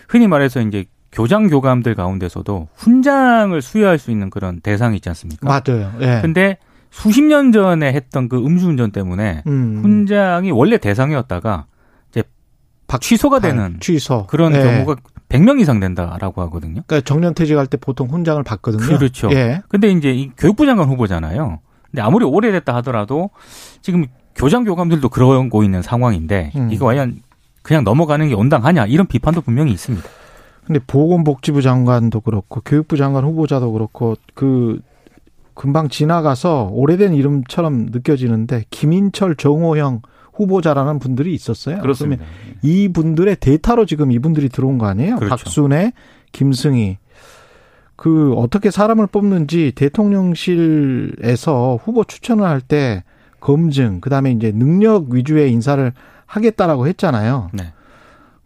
흔히 0.07 0.27
말해서 0.27 0.61
이제 0.61 0.85
교장 1.11 1.47
교감들 1.47 1.95
가운데서도 1.95 2.69
훈장을 2.75 3.59
수여할 3.61 3.97
수 3.97 4.11
있는 4.11 4.29
그런 4.29 4.61
대상이 4.61 4.97
있지 4.97 5.09
않습니까? 5.09 5.47
맞아요. 5.47 5.91
예. 6.01 6.19
근데 6.21 6.57
수십 6.89 7.23
년 7.23 7.51
전에 7.51 7.91
했던 7.93 8.29
그 8.29 8.37
음주운전 8.37 8.91
때문에 8.91 9.43
음. 9.47 9.79
훈장이 9.81 10.51
원래 10.51 10.77
대상이었다가 10.77 11.65
이제 12.11 12.23
취소가 12.99 13.39
되는 13.39 13.77
취소. 13.79 14.27
그런 14.27 14.53
예. 14.53 14.63
경우가 14.63 14.95
100명 15.31 15.59
이상 15.61 15.79
된다라고 15.79 16.41
하거든요. 16.43 16.81
그러니까 16.85 17.01
정년 17.01 17.33
퇴직할 17.33 17.67
때 17.67 17.77
보통 17.77 18.09
훈장을 18.09 18.41
받거든요. 18.43 18.85
그렇죠. 18.85 19.29
예. 19.31 19.61
근데 19.69 19.89
이제 19.89 20.11
이 20.11 20.29
교육부 20.37 20.65
장관 20.65 20.89
후보잖아요. 20.89 21.59
근데 21.89 22.01
아무리 22.01 22.25
오래됐다 22.25 22.75
하더라도 22.75 23.29
지금 23.81 24.05
교장 24.35 24.63
교감들도 24.63 25.07
그러고 25.09 25.63
있는 25.63 25.81
상황인데 25.81 26.51
음. 26.55 26.69
이거 26.71 26.85
과연 26.85 27.21
그냥 27.61 27.83
넘어가는 27.83 28.27
게 28.27 28.33
온당하냐 28.33 28.85
이런 28.87 29.07
비판도 29.07 29.41
분명히 29.41 29.71
있습니다. 29.71 30.07
근데 30.65 30.79
보건복지부 30.85 31.61
장관도 31.61 32.21
그렇고 32.21 32.61
교육부 32.63 32.97
장관 32.97 33.23
후보자도 33.23 33.71
그렇고 33.71 34.15
그 34.33 34.79
금방 35.53 35.89
지나가서 35.89 36.69
오래된 36.71 37.13
이름처럼 37.13 37.87
느껴지는데 37.91 38.65
김인철 38.69 39.35
정호영 39.35 40.01
후보자라는 40.41 40.99
분들이 40.99 41.33
있었어요. 41.33 41.81
그렇습니다. 41.81 42.25
이 42.61 42.89
분들의 42.89 43.37
데이터로 43.39 43.85
지금 43.85 44.11
이분들이 44.11 44.49
들어온 44.49 44.77
거 44.77 44.87
아니에요? 44.87 45.17
그렇죠. 45.17 45.35
박순애, 45.35 45.93
김승희. 46.31 46.97
그 47.95 48.33
어떻게 48.33 48.71
사람을 48.71 49.07
뽑는지 49.07 49.73
대통령실에서 49.75 51.79
후보 51.83 52.03
추천을 52.03 52.45
할 52.45 52.61
때 52.61 53.03
검증, 53.39 54.01
그다음에 54.01 54.31
이제 54.31 54.51
능력 54.51 55.09
위주의 55.09 55.51
인사를 55.51 55.91
하겠다라고 56.25 56.87
했잖아요. 56.87 57.49
네. 57.53 57.73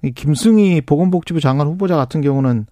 이 0.04 0.12
김승희 0.12 0.82
보건복지부 0.82 1.42
장관 1.42 1.68
후보자 1.68 1.96
같은 1.96 2.22
경우는 2.22 2.66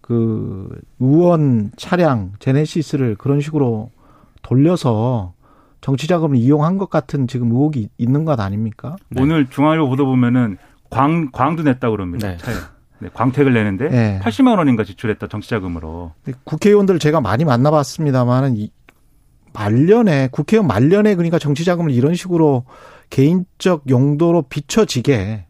그 0.00 0.68
의원 1.00 1.72
차량 1.76 2.32
제네시스를 2.38 3.16
그런 3.16 3.40
식으로 3.40 3.90
돌려서 4.42 5.32
정치 5.80 6.06
자금을 6.06 6.36
이용한 6.36 6.78
것 6.78 6.90
같은 6.90 7.26
지금 7.26 7.50
의혹이 7.50 7.88
있는 7.98 8.24
것 8.24 8.40
아닙니까? 8.40 8.96
네. 9.08 9.22
오늘 9.22 9.48
중앙일보 9.48 9.88
보도 9.88 10.06
보면은 10.06 10.56
광 10.90 11.30
광도 11.32 11.62
냈다 11.62 11.90
그럽니다. 11.90 12.28
네. 12.28 12.38
네, 12.98 13.10
광택을 13.12 13.52
내는데 13.52 13.88
네. 13.88 14.20
80만 14.22 14.56
원인가 14.56 14.84
지출했다 14.84 15.26
정치 15.28 15.50
자금으로. 15.50 16.12
국회의원들 16.44 16.98
제가 16.98 17.20
많이 17.20 17.44
만나봤습니다만은 17.44 18.56
이 18.56 18.70
말년에 19.52 20.28
국회의원 20.32 20.66
말년에 20.66 21.14
그러니까 21.14 21.38
정치 21.38 21.64
자금을 21.64 21.90
이런 21.90 22.14
식으로 22.14 22.64
개인적 23.10 23.84
용도로 23.88 24.42
비춰지게 24.42 25.46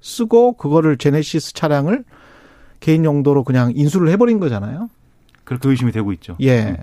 쓰고 0.00 0.54
그거를 0.54 0.96
제네시스 0.96 1.54
차량을 1.54 2.04
개인 2.80 3.04
용도로 3.04 3.44
그냥 3.44 3.72
인수를 3.74 4.10
해버린 4.10 4.38
거잖아요. 4.38 4.88
그렇게 5.44 5.68
의심이 5.68 5.92
되고 5.92 6.12
있죠. 6.12 6.36
예. 6.40 6.68
음. 6.70 6.76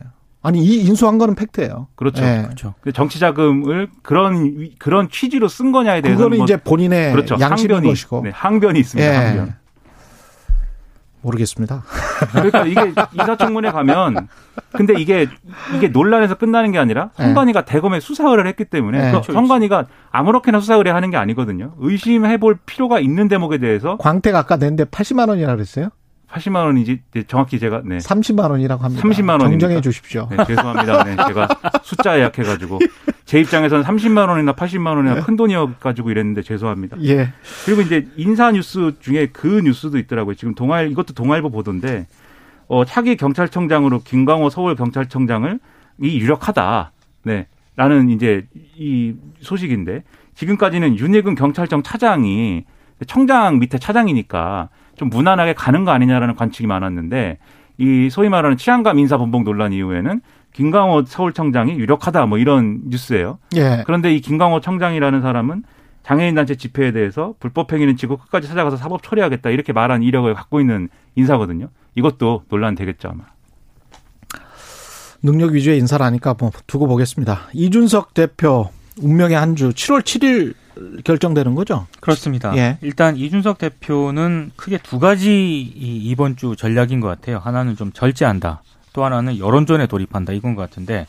아니 0.45 0.63
이 0.63 0.85
인수한 0.85 1.17
거는 1.17 1.33
팩트예요. 1.33 1.87
그렇죠. 1.95 2.21
네. 2.21 2.43
그렇죠. 2.43 2.75
정치 2.93 3.17
자금을 3.19 3.89
그런 4.03 4.69
그런 4.77 5.09
취지로 5.09 5.47
쓴 5.47 5.71
거냐에 5.71 6.01
대해서 6.01 6.19
그거는 6.19 6.37
뭐 6.37 6.45
이제 6.45 6.55
본인의 6.57 7.13
그렇죠. 7.13 7.35
양심인 7.39 7.77
항변이, 7.77 7.87
것이고 7.89 8.21
네, 8.23 8.29
항변이 8.29 8.79
있습니다. 8.79 9.11
네. 9.11 9.27
항변. 9.27 9.55
모르겠습니다. 11.21 11.83
그러니까 12.31 12.65
이게 12.67 12.93
인사청문회 13.13 13.71
가면 13.71 14.27
근데 14.73 14.93
이게 14.99 15.27
이게 15.75 15.87
논란에서 15.87 16.35
끝나는 16.35 16.71
게 16.71 16.77
아니라 16.77 17.09
선관위가 17.15 17.61
네. 17.65 17.71
대검에 17.71 17.99
수사 17.99 18.25
의뢰를 18.25 18.47
했기 18.47 18.65
때문에 18.65 19.11
네. 19.11 19.21
그 19.25 19.33
선관위가 19.33 19.87
아무렇게나 20.11 20.59
수사 20.59 20.75
의뢰하는 20.75 21.09
게 21.09 21.17
아니거든요. 21.17 21.73
의심해 21.79 22.37
볼 22.37 22.59
필요가 22.67 22.99
있는 22.99 23.27
대목에 23.27 23.57
대해서 23.57 23.97
광택 23.97 24.35
아까 24.35 24.57
냈는데 24.57 24.83
80만 24.85 25.29
원이라 25.29 25.55
그랬어요? 25.55 25.89
80만 26.35 26.65
원이지 26.65 27.01
정확히 27.27 27.59
제가 27.59 27.81
네. 27.85 27.97
30만 27.97 28.51
원이라고 28.51 28.83
합니다. 28.83 29.07
30만 29.07 29.41
원 29.41 29.51
정정해 29.51 29.79
주십시오. 29.79 30.27
네, 30.29 30.37
죄송합니다. 30.45 31.03
네, 31.05 31.15
제가 31.27 31.47
숫자에 31.83 32.21
약해 32.21 32.43
가지고 32.43 32.79
제 33.23 33.39
입장에서는 33.39 33.85
30만 33.85 34.27
원이나 34.27 34.53
80만 34.53 34.97
원이나 34.97 35.21
큰 35.21 35.37
돈이어 35.37 35.75
가지고 35.79 36.11
이랬는데 36.11 36.41
죄송합니다. 36.41 36.97
예. 37.03 37.31
그리고 37.65 37.81
이제 37.81 38.07
인사 38.17 38.51
뉴스 38.51 38.93
중에 38.99 39.29
그 39.31 39.61
뉴스도 39.63 39.97
있더라고요. 39.97 40.35
지금 40.35 40.55
동아일 40.55 40.91
이것도 40.91 41.13
동아일보 41.13 41.51
보던데 41.51 42.05
어 42.67 42.83
차기 42.83 43.15
경찰청장으로 43.15 44.01
김광호 44.03 44.49
서울 44.49 44.75
경찰청장을 44.75 45.59
이 46.01 46.19
유력하다. 46.19 46.91
네. 47.23 47.47
라는 47.77 48.09
이제 48.09 48.45
이 48.77 49.13
소식인데 49.39 50.03
지금까지는 50.35 50.97
윤예근 50.97 51.35
경찰청 51.35 51.83
차장이 51.83 52.65
청장 53.07 53.59
밑에 53.59 53.77
차장이니까 53.77 54.69
좀 54.95 55.09
무난하게 55.09 55.53
가는 55.53 55.83
거 55.83 55.91
아니냐라는 55.91 56.35
관측이 56.35 56.67
많았는데 56.67 57.37
이 57.77 58.09
소위 58.09 58.29
말하는 58.29 58.57
치안감 58.57 58.99
인사 58.99 59.17
번복 59.17 59.43
논란 59.43 59.73
이후에는 59.73 60.21
김광호 60.53 61.03
서울청장이 61.05 61.73
유력하다 61.73 62.25
뭐 62.27 62.37
이런 62.37 62.79
뉴스예요. 62.85 63.39
예. 63.57 63.83
그런데 63.85 64.15
이 64.15 64.21
김광호 64.21 64.61
청장이라는 64.61 65.21
사람은 65.21 65.63
장애인 66.03 66.35
단체 66.35 66.55
집회에 66.55 66.91
대해서 66.91 67.33
불법 67.39 67.73
행위는 67.73 67.97
지고 67.97 68.15
끝까지 68.15 68.47
찾아가서 68.47 68.77
사법 68.77 69.03
처리하겠다 69.03 69.49
이렇게 69.49 69.73
말한 69.73 70.03
이력을 70.03 70.33
갖고 70.33 70.61
있는 70.61 70.87
인사거든요. 71.15 71.69
이것도 71.95 72.43
논란 72.49 72.75
되겠죠 72.75 73.09
아마. 73.09 73.23
능력 75.21 75.51
위주의 75.51 75.77
인사라니까 75.79 76.35
뭐 76.39 76.51
두고 76.67 76.87
보겠습니다. 76.87 77.47
이준석 77.53 78.13
대표 78.13 78.69
운명의 79.01 79.35
한 79.35 79.55
주 79.55 79.69
7월 79.69 80.01
7일 80.01 80.53
결정되는 81.03 81.55
거죠? 81.55 81.87
그렇습니다. 81.99 82.55
예. 82.57 82.77
일단 82.81 83.17
이준석 83.17 83.57
대표는 83.57 84.51
크게 84.55 84.77
두 84.77 84.99
가지 84.99 85.61
이번 85.61 86.35
주 86.35 86.55
전략인 86.55 86.99
것 86.99 87.07
같아요. 87.07 87.37
하나는 87.37 87.75
좀 87.75 87.91
절제한다. 87.91 88.61
또 88.93 89.03
하나는 89.03 89.37
여론전에 89.37 89.87
돌입한다. 89.87 90.33
이건 90.33 90.55
것 90.55 90.61
같은데 90.61 91.05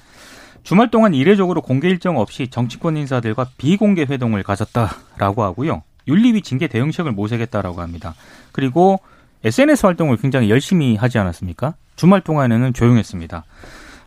주말 0.62 0.90
동안 0.90 1.14
이례적으로 1.14 1.62
공개 1.62 1.88
일정 1.88 2.18
없이 2.18 2.48
정치권 2.48 2.96
인사들과 2.96 3.50
비공개 3.56 4.02
회동을 4.02 4.42
가졌다라고 4.42 5.44
하고요. 5.44 5.82
윤리위 6.08 6.42
징계 6.42 6.66
대응책을 6.66 7.12
모색했다라고 7.12 7.80
합니다. 7.80 8.14
그리고 8.52 9.00
SNS 9.44 9.86
활동을 9.86 10.16
굉장히 10.16 10.50
열심히 10.50 10.96
하지 10.96 11.18
않았습니까? 11.18 11.74
주말 11.94 12.20
동안에는 12.20 12.72
조용했습니다. 12.72 13.44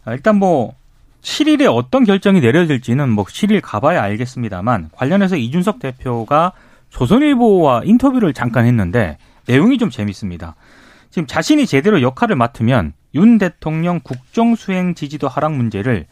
아, 0.05 0.13
일단 0.13 0.35
뭐 0.35 0.73
7일에 1.21 1.73
어떤 1.73 2.03
결정이 2.03 2.39
내려질지는 2.41 3.09
뭐 3.09 3.25
7일 3.25 3.61
가봐야 3.61 4.01
알겠습니다만 4.03 4.89
관련해서 4.93 5.35
이준석 5.35 5.79
대표가 5.79 6.53
조선일보와 6.89 7.83
인터뷰를 7.85 8.33
잠깐 8.33 8.65
했는데 8.65 9.17
내용이 9.47 9.77
좀 9.77 9.89
재밌습니다. 9.89 10.55
지금 11.09 11.27
자신이 11.27 11.65
제대로 11.65 12.01
역할을 12.01 12.35
맡으면 12.35 12.93
윤 13.15 13.38
대통령 13.38 13.99
국정수행 13.99 14.95
지지도 14.95 15.27
하락 15.27 15.53
문제를 15.55 16.05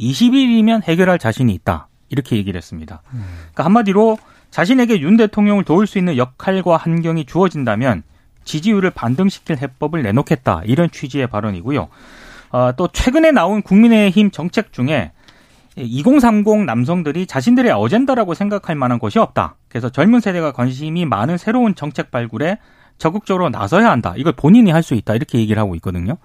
20일이면 0.00 0.82
해결할 0.82 1.18
자신이 1.18 1.52
있다. 1.54 1.88
이렇게 2.08 2.36
얘기를 2.36 2.58
했습니다. 2.58 3.02
그러니까 3.10 3.64
한마디로 3.64 4.18
자신에게 4.50 5.00
윤 5.00 5.16
대통령을 5.16 5.64
도울 5.64 5.86
수 5.86 5.98
있는 5.98 6.18
역할과 6.18 6.76
환경이 6.76 7.24
주어진다면 7.24 8.02
지지율을 8.44 8.90
반등시킬 8.90 9.56
해법을 9.56 10.02
내놓겠다. 10.02 10.62
이런 10.64 10.90
취지의 10.90 11.28
발언이고요. 11.28 11.88
어, 12.52 12.72
또 12.76 12.88
최근에 12.88 13.32
나온 13.32 13.62
국민의힘 13.62 14.30
정책 14.30 14.72
중에 14.72 15.12
2030 15.76 16.64
남성들이 16.66 17.26
자신들의 17.26 17.72
어젠다라고 17.72 18.34
생각할 18.34 18.76
만한 18.76 18.98
것이 18.98 19.18
없다. 19.18 19.56
그래서 19.68 19.88
젊은 19.88 20.20
세대가 20.20 20.52
관심이 20.52 21.06
많은 21.06 21.38
새로운 21.38 21.74
정책 21.74 22.10
발굴에 22.10 22.58
적극적으로 22.98 23.48
나서야 23.48 23.90
한다. 23.90 24.12
이걸 24.16 24.34
본인이 24.34 24.70
할 24.70 24.82
수 24.82 24.94
있다. 24.94 25.14
이렇게 25.14 25.38
얘기를 25.38 25.60
하고 25.60 25.74
있거든요. 25.76 26.18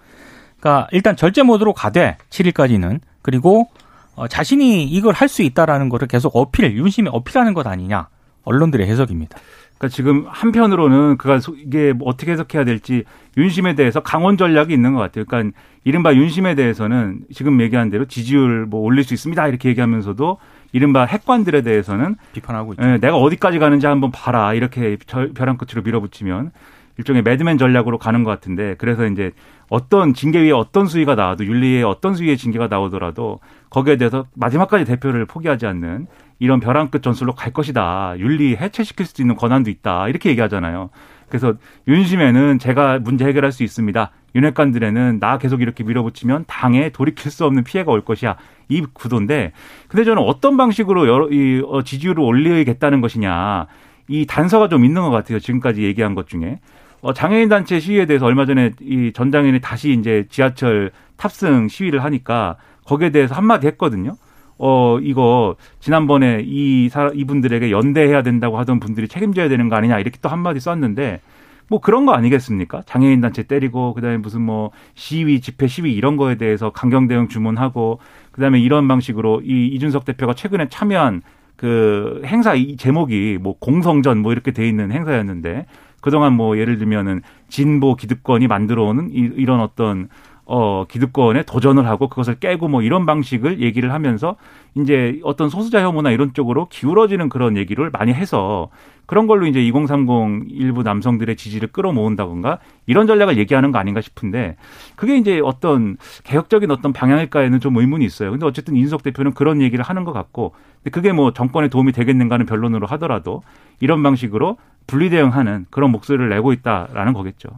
그러니까 0.60 0.88
일단 0.92 1.16
절제 1.16 1.44
모드로 1.44 1.74
가되 1.74 2.18
7일까지는 2.30 3.00
그리고 3.22 3.70
어, 4.16 4.28
자신이 4.28 4.84
이걸 4.84 5.14
할 5.14 5.30
수 5.30 5.44
있다라는 5.44 5.88
것을 5.90 6.08
계속 6.08 6.36
어필, 6.36 6.76
윤심이 6.76 7.10
어필하는 7.12 7.54
것 7.54 7.66
아니냐. 7.68 8.10
언론들의 8.44 8.88
해석입니다. 8.88 9.38
그러니까 9.78 9.96
지금 9.96 10.26
한편으로는 10.28 11.18
그가 11.18 11.40
이게 11.56 11.94
뭐 11.94 12.08
어떻게 12.08 12.32
해석해야 12.32 12.64
될지 12.66 13.04
윤심에 13.38 13.76
대해서 13.76 14.00
강원 14.00 14.38
전략이 14.38 14.74
있는 14.74 14.94
것 14.94 15.00
같아요. 15.00 15.26
그러니까 15.26 15.58
이른바 15.84 16.14
윤심에 16.14 16.56
대해서는 16.56 17.22
지금 17.34 17.62
얘기한 17.62 17.90
대로 17.90 18.06
지지율 18.06 18.66
뭐 18.66 18.82
올릴 18.82 19.04
수 19.04 19.14
있습니다 19.14 19.48
이렇게 19.48 19.70
얘기하면서도 19.70 20.38
이른바 20.74 21.06
핵관들에 21.06 21.62
대해서는 21.62 22.16
비판하고 22.34 22.74
있죠. 22.74 22.84
예, 22.84 22.98
내가 22.98 23.18
어디까지 23.18 23.60
가는지 23.60 23.86
한번 23.86 24.12
봐라 24.12 24.54
이렇게 24.54 24.98
벼랑 25.36 25.58
끝으로 25.58 25.84
밀어붙이면 25.84 26.52
일종의 26.98 27.22
매드맨 27.22 27.58
전략으로 27.58 27.98
가는 27.98 28.24
것 28.24 28.32
같은데 28.32 28.76
그래서 28.78 29.06
이제 29.06 29.32
어떤 29.70 30.14
징계 30.14 30.42
위에 30.42 30.52
어떤 30.52 30.88
수위가 30.88 31.16
나와도 31.16 31.46
윤리에 31.46 31.84
어떤 31.84 32.16
수위의 32.16 32.38
징계가 32.38 32.68
나오더라도 32.68 33.40
거기에 33.70 33.98
대해서 33.98 34.26
마지막까지 34.36 34.86
대표를 34.86 35.26
포기하지 35.26 35.66
않는 35.68 36.08
이런 36.40 36.60
벼랑 36.60 36.90
끝 36.90 37.02
전술로 37.02 37.34
갈 37.34 37.52
것이다. 37.52 38.16
윤리 38.20 38.56
해체시킬 38.56 39.06
수 39.06 39.22
있는 39.22 39.36
권한도 39.36 39.70
있다. 39.70 40.08
이렇게 40.08 40.30
얘기하잖아요. 40.30 40.90
그래서 41.30 41.56
윤심에는 41.88 42.60
제가 42.60 43.00
문제 43.00 43.26
해결할 43.26 43.52
수 43.52 43.64
있습니다. 43.64 44.12
윤핵관들에는 44.36 45.20
나 45.20 45.38
계속 45.38 45.62
이렇게 45.62 45.84
밀어붙이면 45.84 46.46
당에 46.48 46.90
돌이킬 46.90 47.32
수 47.32 47.46
없는 47.46 47.64
피해가 47.64 47.92
올 47.92 48.02
것이야. 48.06 48.38
이 48.70 48.86
구도인데, 48.94 49.52
근데 49.88 50.04
저는 50.04 50.22
어떤 50.22 50.58
방식으로 50.58 51.08
여러, 51.08 51.30
이, 51.30 51.62
어, 51.66 51.82
지지율을 51.84 52.22
올리겠다는 52.24 53.02
것이냐. 53.02 53.68
이 54.10 54.26
단서가 54.26 54.70
좀 54.70 54.86
있는 54.86 55.02
것 55.02 55.10
같아요. 55.10 55.40
지금까지 55.40 55.84
얘기한 55.84 56.16
것 56.16 56.28
중에. 56.28 56.60
어, 57.02 57.14
장애인 57.14 57.50
단체 57.50 57.80
시위에 57.80 58.06
대해서 58.06 58.26
얼마 58.26 58.46
전에 58.46 58.72
이 58.82 59.12
전장인이 59.14 59.60
다시 59.62 59.92
이제 59.92 60.26
지하철 60.30 60.92
탑승 61.16 61.68
시위를 61.68 62.04
하니까 62.04 62.58
거기에 62.86 63.12
대해서 63.12 63.36
한마디 63.36 63.68
했거든요. 63.68 64.16
어, 64.60 64.98
이거, 65.00 65.56
지난번에 65.80 66.42
이, 66.44 66.90
사, 66.90 67.12
이분들에게 67.14 67.70
연대해야 67.70 68.24
된다고 68.24 68.58
하던 68.58 68.80
분들이 68.80 69.08
책임져야 69.08 69.50
되는 69.50 69.70
거 69.70 69.76
아니냐, 69.76 70.00
이렇게 70.00 70.18
또 70.22 70.30
한마디 70.30 70.60
썼는데, 70.60 71.22
뭐 71.70 71.80
그런 71.80 72.08
거 72.08 72.14
아니겠습니까? 72.14 72.82
장애인 72.88 73.22
단체 73.22 73.44
때리고, 73.44 73.94
그 73.94 74.02
다음에 74.02 74.18
무슨 74.18 74.42
뭐 74.42 74.72
시위, 74.96 75.42
집회 75.42 75.68
시위 75.68 75.94
이런 75.94 76.18
거에 76.18 76.36
대해서 76.36 76.72
강경 76.72 77.08
대응 77.08 77.28
주문하고, 77.28 78.00
그 78.32 78.42
다음에 78.42 78.60
이런 78.60 78.88
방식으로 78.88 79.42
이 79.44 79.68
이준석 79.68 80.06
대표가 80.06 80.34
최근에 80.34 80.70
참여한 80.70 81.22
그 81.56 82.22
행사 82.26 82.56
이 82.56 82.78
제목이 82.78 83.38
뭐 83.40 83.58
공성전 83.60 84.20
뭐 84.20 84.32
이렇게 84.32 84.52
돼 84.52 84.68
있는 84.68 84.92
행사였는데, 84.92 85.68
그동안 86.02 86.34
뭐 86.34 86.58
예를 86.58 86.78
들면은 86.78 87.22
진보 87.50 87.96
기득권이 87.96 88.48
만들어 88.48 88.84
오는 88.84 89.10
이런 89.12 89.60
어떤 89.60 90.10
어, 90.50 90.86
기득권에 90.88 91.44
도전을 91.44 91.86
하고 91.88 92.08
그것을 92.08 92.36
깨고 92.36 92.70
뭐 92.70 92.82
이런 92.82 93.06
방식을 93.06 93.62
얘기를 93.62 93.92
하면서 93.92 94.38
이제 94.76 95.20
어떤 95.24 95.50
소수자 95.50 95.84
혐오나 95.84 96.12
이런 96.12 96.34
쪽으로 96.34 96.68
기울어지는 96.70 97.28
그런 97.28 97.58
얘기를 97.58 97.90
많이 97.92 98.14
해서 98.14 98.70
그런 99.06 99.28
걸로 99.28 99.46
이제 99.46 99.62
2030 99.62 100.50
일부 100.50 100.84
남성들의 100.84 101.36
지지를 101.36 101.70
끌어모은다던가 101.70 102.60
이런 102.86 103.08
전략을 103.08 103.38
얘기하는 103.38 103.72
거 103.72 103.80
아닌가 103.80 104.00
싶은데 104.00 104.56
그게 104.96 105.18
이제 105.18 105.42
어떤 105.44 105.98
개혁적인 106.24 106.72
어떤 106.72 106.94
방향일까에는 106.94 107.60
좀 107.60 107.76
의문이 107.76 108.06
있어요. 108.06 108.32
근데 108.32 108.46
어쨌든 108.46 108.78
인석 108.78 109.04
대표는 109.04 109.34
그런 109.34 109.62
얘기를 109.62 109.84
하는 109.84 110.06
것 110.06 110.14
같고 110.14 110.54
근데 110.78 110.92
그게 110.92 111.12
뭐 111.12 111.34
정권에 111.34 111.68
도움이 111.68 111.92
되겠는가는 111.92 112.46
변론으로 112.46 112.88
하더라도 112.88 113.44
이런 113.82 114.02
방식으로 114.02 114.58
분리 114.88 115.10
대응하는 115.10 115.66
그런 115.70 115.92
목소리를 115.92 116.30
내고 116.30 116.54
있다라는 116.54 117.12
거겠죠. 117.12 117.50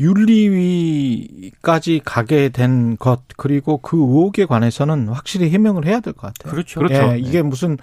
윤리위까지 0.00 2.00
가게 2.04 2.48
된 2.48 2.96
것 2.98 3.20
그리고 3.36 3.78
그 3.78 3.96
의혹에 3.98 4.46
관해서는 4.46 5.08
확실히 5.08 5.50
해명을 5.50 5.86
해야 5.86 6.00
될 6.00 6.12
것 6.14 6.32
같아요. 6.32 6.50
그렇죠. 6.52 6.80
그렇죠. 6.80 7.12
예, 7.14 7.18
이게 7.18 7.42
무슨 7.42 7.76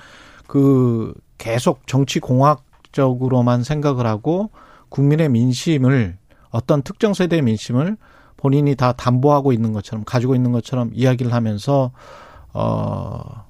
그 0.48 1.14
계속 1.38 1.86
정치 1.88 2.20
공학적으로만 2.20 3.64
생각을 3.64 4.06
하고 4.08 4.50
국민의 4.90 5.30
민심을 5.30 6.18
어떤 6.50 6.82
특정 6.82 7.14
세대의 7.14 7.42
민심을 7.44 7.98
본인이 8.38 8.76
다 8.76 8.94
담보하고 8.94 9.52
있는 9.54 9.74
것처럼 9.74 10.04
가지고 10.06 10.36
있는 10.36 10.52
것처럼 10.52 10.92
이야기를 10.94 11.34
하면서 11.34 11.92
어 12.54 13.46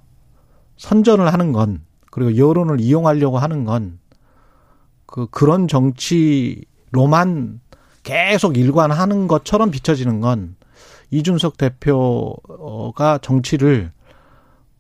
선전을 0.78 1.32
하는 1.32 1.52
건 1.52 1.82
그리고 2.12 2.38
여론을 2.38 2.80
이용하려고 2.82 3.38
하는 3.40 3.64
건 3.66 4.00
그 5.10 5.26
그런 5.32 5.70
정치로만 5.70 7.62
계속 8.08 8.56
일관하는 8.56 9.28
것처럼 9.28 9.70
비춰지는 9.70 10.22
건 10.22 10.56
이준석 11.12 11.58
대표가 11.58 13.18
정치를 13.22 13.92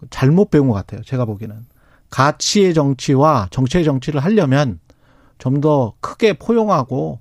잘못 0.09 0.49
배운 0.49 0.69
것 0.69 0.75
같아요. 0.75 1.01
제가 1.03 1.25
보기에는. 1.25 1.65
가치의 2.09 2.73
정치와 2.73 3.49
정치의 3.51 3.83
정치를 3.83 4.21
하려면 4.23 4.79
좀 5.39 5.59
더 5.59 5.93
크게 5.99 6.33
포용하고 6.33 7.19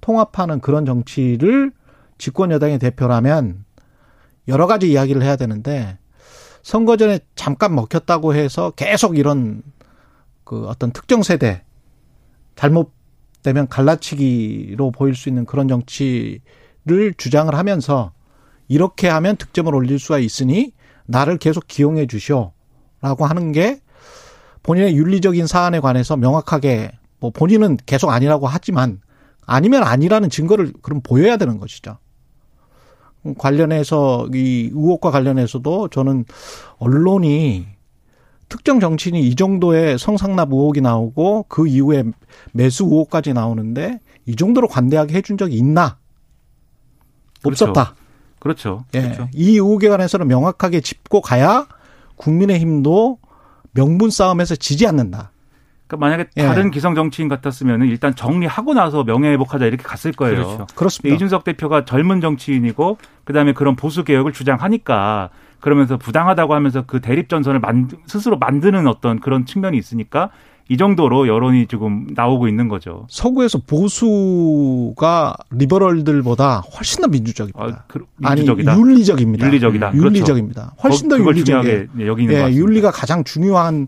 통합하는 0.00 0.60
그런 0.60 0.86
정치를 0.86 1.72
집권 2.18 2.52
여당의 2.52 2.78
대표라면 2.78 3.64
여러 4.46 4.68
가지 4.68 4.92
이야기를 4.92 5.22
해야 5.22 5.34
되는데 5.34 5.98
선거 6.62 6.96
전에 6.96 7.18
잠깐 7.34 7.74
먹혔다고 7.74 8.36
해서 8.36 8.70
계속 8.76 9.18
이런 9.18 9.62
그 10.44 10.68
어떤 10.68 10.92
특정 10.92 11.24
세대 11.24 11.64
잘못 12.54 12.92
되면 13.52 13.68
갈라치기로 13.68 14.90
보일 14.92 15.14
수 15.14 15.28
있는 15.28 15.44
그런 15.44 15.68
정치를 15.68 17.14
주장을 17.16 17.54
하면서 17.54 18.12
이렇게 18.68 19.08
하면 19.08 19.36
득점을 19.36 19.74
올릴 19.74 19.98
수가 19.98 20.18
있으니 20.18 20.72
나를 21.06 21.38
계속 21.38 21.66
기용해 21.66 22.06
주시오라고 22.06 23.26
하는 23.26 23.52
게 23.52 23.80
본인의 24.62 24.96
윤리적인 24.96 25.46
사안에 25.46 25.80
관해서 25.80 26.16
명확하게 26.16 26.92
뭐 27.20 27.30
본인은 27.30 27.78
계속 27.86 28.10
아니라고 28.10 28.46
하지만 28.46 29.00
아니면 29.46 29.82
아니라는 29.82 30.28
증거를 30.28 30.74
그럼 30.82 31.00
보여야 31.02 31.38
되는 31.38 31.58
것이죠. 31.58 31.96
관련해서 33.38 34.28
이 34.34 34.70
의혹과 34.72 35.10
관련해서도 35.10 35.88
저는 35.88 36.24
언론이 36.78 37.77
특정 38.48 38.80
정치인이 38.80 39.20
이 39.20 39.34
정도의 39.34 39.98
성상납 39.98 40.52
의혹이 40.52 40.80
나오고 40.80 41.46
그 41.48 41.66
이후에 41.66 42.04
매수 42.52 42.84
의혹까지 42.84 43.32
나오는데 43.32 44.00
이 44.26 44.36
정도로 44.36 44.68
관대하게 44.68 45.14
해준 45.14 45.36
적이 45.36 45.56
있나? 45.56 45.98
그렇죠. 47.42 47.66
없었다. 47.66 47.94
그렇죠. 48.38 48.84
예. 48.94 49.02
그렇죠. 49.02 49.28
이 49.34 49.52
의혹에 49.52 49.88
관해서는 49.88 50.28
명확하게 50.28 50.80
짚고 50.80 51.20
가야 51.20 51.66
국민의힘도 52.16 53.18
명분 53.72 54.10
싸움에서 54.10 54.56
지지 54.56 54.86
않는다. 54.86 55.32
그러니까 55.86 56.06
만약에 56.06 56.30
예. 56.36 56.42
다른 56.42 56.70
기성 56.70 56.94
정치인 56.94 57.28
같았으면 57.28 57.82
일단 57.82 58.14
정리하고 58.14 58.74
나서 58.74 59.04
명예회복하자 59.04 59.66
이렇게 59.66 59.82
갔을 59.82 60.12
거예요. 60.12 60.44
그렇죠. 60.44 60.66
그렇습니다. 60.74 61.14
이준석 61.14 61.44
대표가 61.44 61.84
젊은 61.84 62.20
정치인이고 62.20 62.98
그다음에 63.24 63.54
그런 63.54 63.74
보수 63.74 64.04
개혁을 64.04 64.32
주장하니까 64.32 65.30
그러면서 65.60 65.96
부당하다고 65.96 66.54
하면서 66.54 66.84
그 66.86 67.00
대립 67.00 67.28
전선을 67.28 67.60
만 67.60 67.88
스스로 68.06 68.38
만드는 68.38 68.86
어떤 68.86 69.20
그런 69.20 69.46
측면이 69.46 69.76
있으니까 69.76 70.30
이 70.70 70.76
정도로 70.76 71.26
여론이 71.28 71.66
지금 71.66 72.06
나오고 72.14 72.46
있는 72.46 72.68
거죠. 72.68 73.06
서구에서 73.08 73.60
보수가 73.66 75.34
리버럴들보다 75.50 76.60
훨씬 76.60 77.00
더 77.00 77.08
민주적입니다. 77.08 77.64
아, 77.64 77.84
그, 77.88 78.04
민주적이다. 78.18 78.72
아니 78.72 78.80
윤리적입니다. 78.80 79.46
윤리적이다. 79.46 79.94
윤리적입니다. 79.94 80.62
그렇죠. 80.62 80.82
훨씬 80.82 81.08
더 81.08 81.18
윤리적이게 81.18 81.88
여기 82.06 82.24
있는 82.24 82.36
예, 82.36 82.54
윤리가 82.54 82.90
가장 82.90 83.24
중요한 83.24 83.86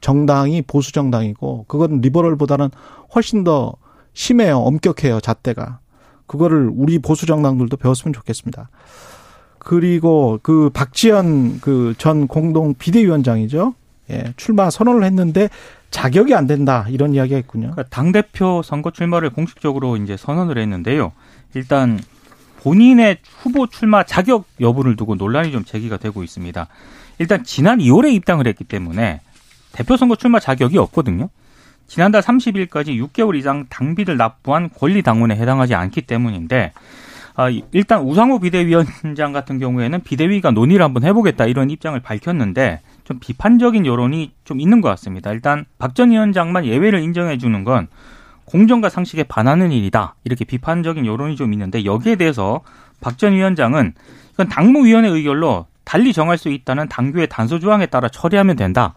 정당이 0.00 0.62
보수 0.62 0.92
정당이고 0.92 1.66
그건 1.68 2.00
리버럴보다는 2.00 2.70
훨씬 3.14 3.44
더 3.44 3.74
심해요. 4.14 4.56
엄격해요. 4.58 5.20
잣대가. 5.20 5.80
그거를 6.26 6.70
우리 6.74 6.98
보수 6.98 7.26
정당들도 7.26 7.76
배웠으면 7.76 8.14
좋겠습니다. 8.14 8.70
그리고 9.64 10.40
그 10.42 10.70
박지원 10.70 11.60
그전 11.60 12.26
공동 12.26 12.74
비대위원장이죠. 12.74 13.74
예, 14.10 14.32
출마 14.36 14.70
선언을 14.70 15.04
했는데 15.04 15.48
자격이 15.90 16.34
안 16.34 16.48
된다 16.48 16.86
이런 16.88 17.14
이야기가 17.14 17.38
있군요. 17.38 17.70
그러니까 17.70 17.84
당 17.84 18.10
대표 18.10 18.62
선거 18.62 18.90
출마를 18.90 19.30
공식적으로 19.30 19.96
이제 19.96 20.16
선언을 20.16 20.58
했는데요. 20.58 21.12
일단 21.54 22.00
본인의 22.60 23.18
후보 23.40 23.68
출마 23.68 24.02
자격 24.02 24.46
여부를 24.60 24.96
두고 24.96 25.14
논란이 25.14 25.52
좀 25.52 25.64
제기가 25.64 25.96
되고 25.96 26.24
있습니다. 26.24 26.66
일단 27.18 27.44
지난 27.44 27.78
2월에 27.78 28.12
입당을 28.14 28.48
했기 28.48 28.64
때문에 28.64 29.20
대표 29.70 29.96
선거 29.96 30.16
출마 30.16 30.40
자격이 30.40 30.76
없거든요. 30.78 31.28
지난달 31.86 32.22
30일까지 32.22 33.00
6개월 33.08 33.36
이상 33.36 33.66
당비를 33.68 34.16
납부한 34.16 34.70
권리 34.76 35.02
당원에 35.02 35.36
해당하지 35.36 35.74
않기 35.74 36.02
때문인데 36.02 36.72
아, 37.34 37.48
일단 37.72 38.02
우상호 38.02 38.40
비대위원장 38.40 39.32
같은 39.32 39.58
경우에는 39.58 40.02
비대위가 40.02 40.50
논의를 40.50 40.84
한번 40.84 41.04
해보겠다 41.04 41.46
이런 41.46 41.70
입장을 41.70 41.98
밝혔는데 41.98 42.80
좀 43.04 43.18
비판적인 43.20 43.86
여론이 43.86 44.32
좀 44.44 44.60
있는 44.60 44.80
것 44.80 44.88
같습니다. 44.90 45.32
일단 45.32 45.64
박 45.78 45.94
전 45.94 46.10
위원장만 46.10 46.66
예외를 46.66 47.00
인정해 47.00 47.38
주는 47.38 47.64
건 47.64 47.88
공정과 48.44 48.88
상식에 48.90 49.22
반하는 49.24 49.72
일이다 49.72 50.14
이렇게 50.24 50.44
비판적인 50.44 51.06
여론이 51.06 51.36
좀 51.36 51.52
있는데 51.52 51.84
여기에 51.84 52.16
대해서 52.16 52.60
박 53.00 53.16
전 53.16 53.32
위원장은 53.32 53.94
이건 54.34 54.48
당무위원회 54.48 55.08
의결로 55.08 55.66
달리 55.84 56.12
정할 56.12 56.38
수 56.38 56.48
있다는 56.50 56.88
당규의 56.88 57.28
단서 57.28 57.58
조항에 57.58 57.86
따라 57.86 58.08
처리하면 58.08 58.56
된다. 58.56 58.94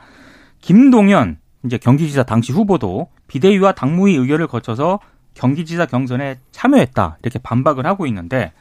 김동연 0.61 1.37
이제 1.65 1.77
경기지사 1.77 2.23
당시 2.23 2.51
후보도 2.51 3.07
비대위와 3.27 3.71
당무위 3.73 4.15
의결을 4.15 4.47
거쳐서 4.47 4.99
경기지사 5.35 5.85
경선에 5.85 6.39
참여했다 6.51 7.19
이렇게 7.21 7.39
반박을 7.39 7.85
하고 7.85 8.07
있는데 8.07 8.51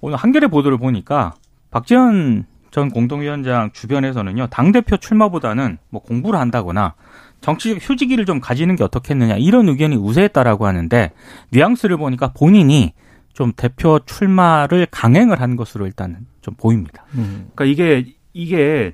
오늘 0.00 0.16
한겨레 0.16 0.46
보도를 0.46 0.78
보니까 0.78 1.34
박지원 1.70 2.46
전 2.70 2.88
공동위원장 2.90 3.70
주변에서는요 3.72 4.46
당 4.48 4.72
대표 4.72 4.96
출마보다는 4.96 5.78
뭐 5.90 6.02
공부를 6.02 6.40
한다거나 6.40 6.94
정치적 7.40 7.78
휴지기를 7.80 8.24
좀 8.24 8.40
가지는 8.40 8.76
게 8.76 8.84
어떻겠느냐 8.84 9.36
이런 9.36 9.68
의견이 9.68 9.96
우세했다라고 9.96 10.66
하는데 10.66 11.12
뉘앙스를 11.50 11.96
보니까 11.96 12.32
본인이 12.32 12.94
좀 13.32 13.52
대표 13.56 14.00
출마를 14.04 14.86
강행을 14.90 15.40
한 15.40 15.54
것으로 15.54 15.86
일단 15.86 16.26
좀 16.40 16.54
보입니다. 16.54 17.04
음. 17.14 17.50
그러니까 17.54 17.64
이게 17.64 18.14
이게 18.32 18.92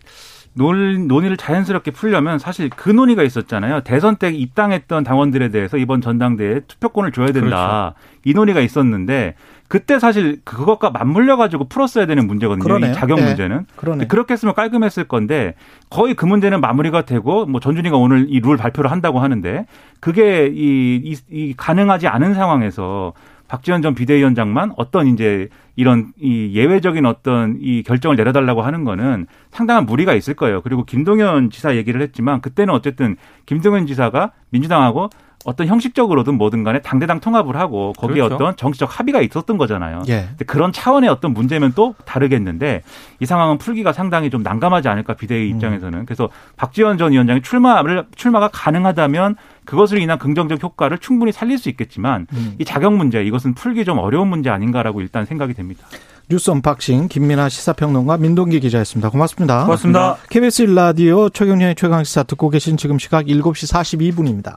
논, 0.57 1.09
논의를 1.09 1.37
자연스럽게 1.37 1.91
풀려면 1.91 2.39
사실 2.39 2.71
그 2.71 2.89
논의가 2.91 3.23
있었잖아요. 3.25 3.81
대선 3.81 4.17
때 4.17 4.31
입당했던 4.31 5.03
당원들에 5.05 5.49
대해서 5.49 5.77
이번 5.77 6.01
전당대회에 6.01 6.61
투표권을 6.69 7.13
줘야 7.13 7.27
된다. 7.33 7.95
그렇죠. 7.95 8.21
이 8.25 8.35
논의가 8.35 8.61
있었는데 8.61 9.35
그때 9.67 9.99
사실 9.99 10.41
그것과 10.45 10.91
맞물려 10.91 11.37
가지고 11.37 11.65
풀었어야 11.69 12.07
되는 12.07 12.27
문제거든요. 12.29 12.63
그러네요. 12.63 12.93
이 12.93 12.95
자격 12.95 13.17
네. 13.17 13.27
문제는. 13.27 13.67
그러네. 13.77 14.07
그렇게 14.07 14.35
했으면 14.35 14.55
깔끔했을 14.55 15.05
건데 15.05 15.55
거의 15.91 16.15
그 16.15 16.25
문제는 16.27 16.61
마무리가 16.61 17.03
되고 17.03 17.47
뭐 17.47 17.61
전준희가 17.61 17.97
오늘 17.97 18.27
이 18.29 18.41
룰 18.41 18.57
발표를 18.57 18.91
한다고 18.91 19.19
하는데 19.21 19.67
그게 20.01 20.47
이, 20.55 21.01
이, 21.03 21.17
이 21.31 21.55
가능하지 21.57 22.07
않은 22.09 22.35
상황에서 22.35 23.13
박지원 23.49 23.83
전 23.83 23.95
비대위원장만 23.95 24.73
어떤 24.77 25.07
이제 25.09 25.49
이런 25.77 26.13
이 26.21 26.53
예외적인 26.55 27.05
어떤 27.07 27.59
이 27.61 27.83
결정을 27.83 28.17
내려달라고 28.17 28.63
하는 28.63 28.85
거는 28.85 29.27
상당한 29.51 29.87
무리가 29.87 30.15
있을 30.15 30.35
거예요. 30.35 30.63
그리고 30.63 30.85
김동연 30.85 31.51
지사 31.51 31.77
얘기를 31.77 32.01
했지만 32.01 32.41
그때는 32.41 32.73
어쨌든 32.73 33.17
김동연 33.47 33.87
지사가 33.87 34.33
민주당하고 34.51 35.11
어떤 35.45 35.67
형식적으로든 35.67 36.37
뭐든 36.37 36.65
간에 36.65 36.81
당대당 36.81 37.21
통합을 37.21 37.57
하고 37.57 37.93
거기에 37.99 38.23
그렇죠. 38.23 38.35
어떤 38.35 38.57
정치적 38.57 38.99
합의가 38.99 39.21
있었던 39.21 39.59
거잖아요. 39.59 40.03
예. 40.09 40.29
그런 40.47 40.73
차원의 40.73 41.11
어떤 41.11 41.33
문제면 41.33 41.73
또 41.75 41.95
다르겠는데 42.05 42.83
이 43.21 43.27
상황은 43.27 43.59
풀기가 43.59 43.93
상당히 43.93 44.31
좀 44.31 44.43
난감하지 44.43 44.89
않을까 44.89 45.15
비대위 45.15 45.51
음. 45.51 45.57
입장에서는. 45.57 46.07
그래서 46.07 46.31
박지현 46.57 46.99
전 46.99 47.13
위원장이 47.13 47.43
출마를 47.43 48.07
출마가 48.17 48.49
가능하다면 48.49 49.37
그것으로 49.67 50.01
인한 50.01 50.19
긍정적 50.19 50.63
효과를 50.63 50.99
충분히 50.99 51.33
살릴 51.33 51.59
수 51.59 51.69
있겠지만 51.69 52.27
음. 52.33 52.55
이 52.59 52.65
자격 52.65 52.95
문제 52.95 53.23
이것은 53.23 53.55
풀기 53.55 53.85
좀 53.85 53.99
어려운 53.99 54.29
문제 54.29 54.51
아닌가라고 54.51 55.01
일단 55.01 55.27
생각이 55.27 55.55
됩니다. 55.55 55.87
뉴스 56.31 56.51
언박싱 56.51 57.09
김민아 57.09 57.51
시사평론가 57.51 58.17
민동기 58.17 58.61
기자였습니다. 58.61 59.11
고맙습니다. 59.11 59.65
고맙습니다. 59.65 60.17
KBS 60.31 60.63
라디오 60.63 61.29
최경영의 61.29 61.75
최강시사 61.75 62.23
듣고 62.23 62.49
계신 62.49 62.79
지금 62.79 62.99
시각 62.99 63.27
7시 63.27 63.71
42분입니다. 63.71 64.57